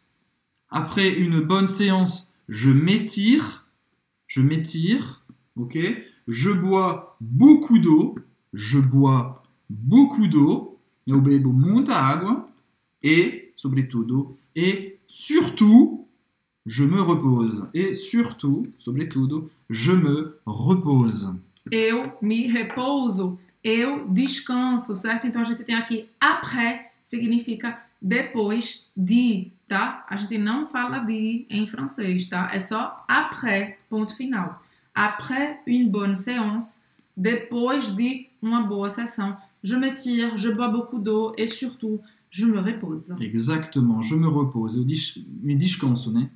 Après 0.71 1.09
une 1.09 1.41
bonne 1.41 1.67
séance, 1.67 2.31
je 2.49 2.71
m'étire. 2.71 3.67
Je 4.27 4.41
m'étire. 4.41 5.25
Ok 5.57 5.79
Je 6.27 6.51
bois 6.51 7.17
beaucoup 7.21 7.79
d'eau. 7.79 8.15
Je 8.53 8.79
bois 8.79 9.35
beaucoup 9.69 10.27
d'eau. 10.27 10.71
Eu 11.07 11.21
bebo 11.21 11.53
muita 11.53 11.97
água. 11.97 12.45
Et, 13.03 13.53
sobretudo, 13.55 14.37
et 14.55 14.99
surtout, 15.07 16.07
je 16.67 16.85
me 16.85 17.01
repose. 17.01 17.67
Et 17.73 17.95
surtout, 17.95 18.63
sobretudo, 18.79 19.51
je 19.71 19.93
me 19.93 20.35
repose. 20.45 21.35
Eu 21.73 22.13
me 22.21 22.47
repouso. 22.47 23.39
Eu 23.65 24.07
descanso, 24.09 24.95
certo? 24.97 25.27
Então 25.27 25.41
a 25.41 25.45
gente 25.45 25.65
tem 25.65 25.75
aqui 25.75 26.09
après, 26.21 26.91
significa 27.03 27.83
depois 28.01 28.89
de, 28.97 29.51
tá? 29.67 30.05
A 30.09 30.17
gente 30.17 30.39
não 30.39 30.67
fala 30.67 30.99
de 30.99 31.47
em 31.51 31.67
francês, 31.67 32.27
tá? 32.27 32.51
É 32.53 32.61
só 32.61 33.05
après, 33.09 33.79
ponto 33.89 34.15
final. 34.15 34.63
Après 34.95 35.61
une 35.67 35.89
bonne 35.89 36.17
séance, 36.17 36.85
depois 37.17 37.95
de 37.95 38.27
uma 38.41 38.63
boa 38.63 38.89
sessão, 38.89 39.37
je 39.63 39.77
me 39.77 39.93
tire, 39.93 40.37
je 40.37 40.51
bois 40.51 40.69
beaucoup 40.69 40.99
d'eau 40.99 41.35
et 41.37 41.47
surtout, 41.47 42.01
je 42.31 42.45
me 42.47 42.59
repose. 42.59 43.17
Exactement, 43.21 44.03
je 44.03 44.15
me 44.15 44.29
repose. 44.29 44.85
Me 45.43 45.55
descanso, 45.55 46.13
né? 46.13 46.31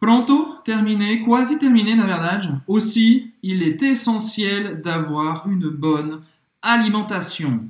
Pronto, 0.00 0.58
terminé, 0.64 1.20
quasi 1.24 1.58
terminé 1.58 1.96
na 1.96 2.06
verdade. 2.06 2.60
Aussi, 2.68 3.32
il 3.42 3.62
est 3.62 3.82
essentiel 3.82 4.80
d'avoir 4.80 5.48
une 5.48 5.68
bonne 5.70 6.22
alimentation. 6.62 7.68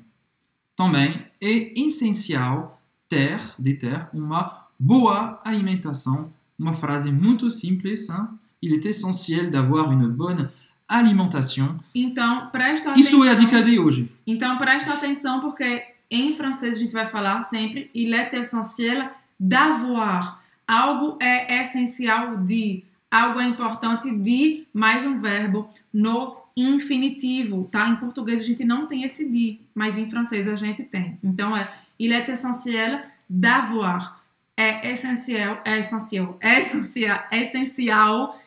Também 0.78 1.26
é 1.40 1.72
essencial 1.76 2.80
ter, 3.08 3.40
de 3.58 3.74
ter 3.74 4.06
uma 4.14 4.68
boa 4.78 5.40
alimentação. 5.44 6.32
Uma 6.56 6.72
frase 6.72 7.10
muito 7.10 7.50
simples, 7.50 8.08
hein? 8.08 8.28
Il 8.62 8.74
est 8.74 8.86
essentiel 8.86 9.50
d'avoir 9.50 9.90
une 9.90 10.06
bonne 10.06 10.48
alimentation. 10.86 11.80
Então, 11.92 12.48
presta 12.50 12.90
atenção. 12.90 13.00
Isso 13.00 13.24
é 13.24 13.30
a 13.30 13.34
dica 13.34 13.60
de 13.60 13.76
hoje. 13.76 14.08
Então, 14.24 14.56
presta 14.56 14.92
atenção 14.92 15.40
porque 15.40 15.82
em 16.08 16.36
francês 16.36 16.76
a 16.76 16.78
gente 16.78 16.92
vai 16.92 17.06
falar 17.06 17.42
sempre 17.42 17.90
il 17.92 18.14
est 18.14 18.32
essentiel 18.34 19.10
d'avoir. 19.38 20.40
Algo 20.64 21.18
é 21.20 21.60
essencial 21.60 22.36
de, 22.36 22.84
algo 23.10 23.40
é 23.40 23.48
importante 23.48 24.14
de, 24.16 24.64
mais 24.72 25.04
um 25.04 25.20
verbo 25.20 25.68
no 25.92 26.37
infinitivo, 26.62 27.68
tá? 27.70 27.88
Em 27.88 27.96
português 27.96 28.40
a 28.40 28.42
gente 28.42 28.64
não 28.64 28.86
tem 28.86 29.04
esse 29.04 29.30
de, 29.30 29.60
mas 29.74 29.96
em 29.96 30.10
francês 30.10 30.48
a 30.48 30.56
gente 30.56 30.82
tem. 30.84 31.18
Então 31.22 31.56
é 31.56 31.68
il 31.98 32.12
est 32.12 32.28
essentiel 32.28 33.00
d'avoir. 33.28 34.18
É 34.56 34.90
essencial, 34.90 35.62
é 35.64 35.78
essencial, 35.78 36.36
é 36.40 36.58
essencial, 36.58 37.24
é 37.30 37.42
essencial 37.42 38.40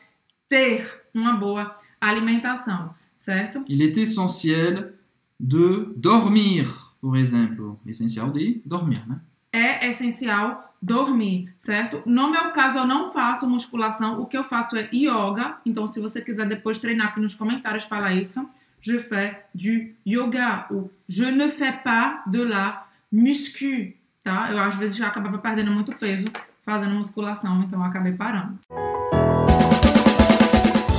ter 0.49 1.03
uma 1.13 1.37
boa 1.37 1.77
alimentação, 2.01 2.93
certo? 3.17 3.63
Il 3.69 3.81
est 3.81 3.97
essentiel 3.97 4.91
de 5.39 5.85
dormir, 5.95 6.67
por 6.99 7.15
exemplo. 7.15 7.79
Essencial 7.85 8.29
de 8.29 8.61
dormir, 8.65 8.99
né? 9.07 9.21
é 9.51 9.89
essencial 9.89 10.70
dormir, 10.81 11.53
certo? 11.57 12.01
No 12.05 12.29
meu 12.31 12.51
caso, 12.51 12.79
eu 12.79 12.87
não 12.87 13.11
faço 13.11 13.47
musculação, 13.47 14.19
o 14.19 14.25
que 14.25 14.35
eu 14.35 14.43
faço 14.43 14.75
é 14.75 14.89
yoga. 14.93 15.57
Então, 15.65 15.87
se 15.87 15.99
você 15.99 16.21
quiser 16.21 16.47
depois 16.47 16.79
treinar 16.79 17.09
aqui 17.09 17.19
nos 17.19 17.35
comentários, 17.35 17.83
fala 17.83 18.11
isso. 18.11 18.49
Je 18.79 18.99
fais 18.99 19.35
du 19.53 19.93
yoga 20.07 20.65
ou 20.71 20.91
je 21.07 21.29
ne 21.29 21.49
fais 21.49 21.75
pas 21.83 22.23
de 22.25 22.43
la 22.43 22.87
muscu, 23.11 23.93
tá? 24.23 24.51
Eu 24.51 24.57
às 24.57 24.75
vezes 24.75 24.95
já 24.95 25.07
acabava 25.07 25.37
perdendo 25.37 25.71
muito 25.71 25.95
peso 25.95 26.27
fazendo 26.63 26.95
musculação, 26.95 27.63
então 27.63 27.79
eu 27.79 27.85
acabei 27.85 28.13
parando. 28.13 28.59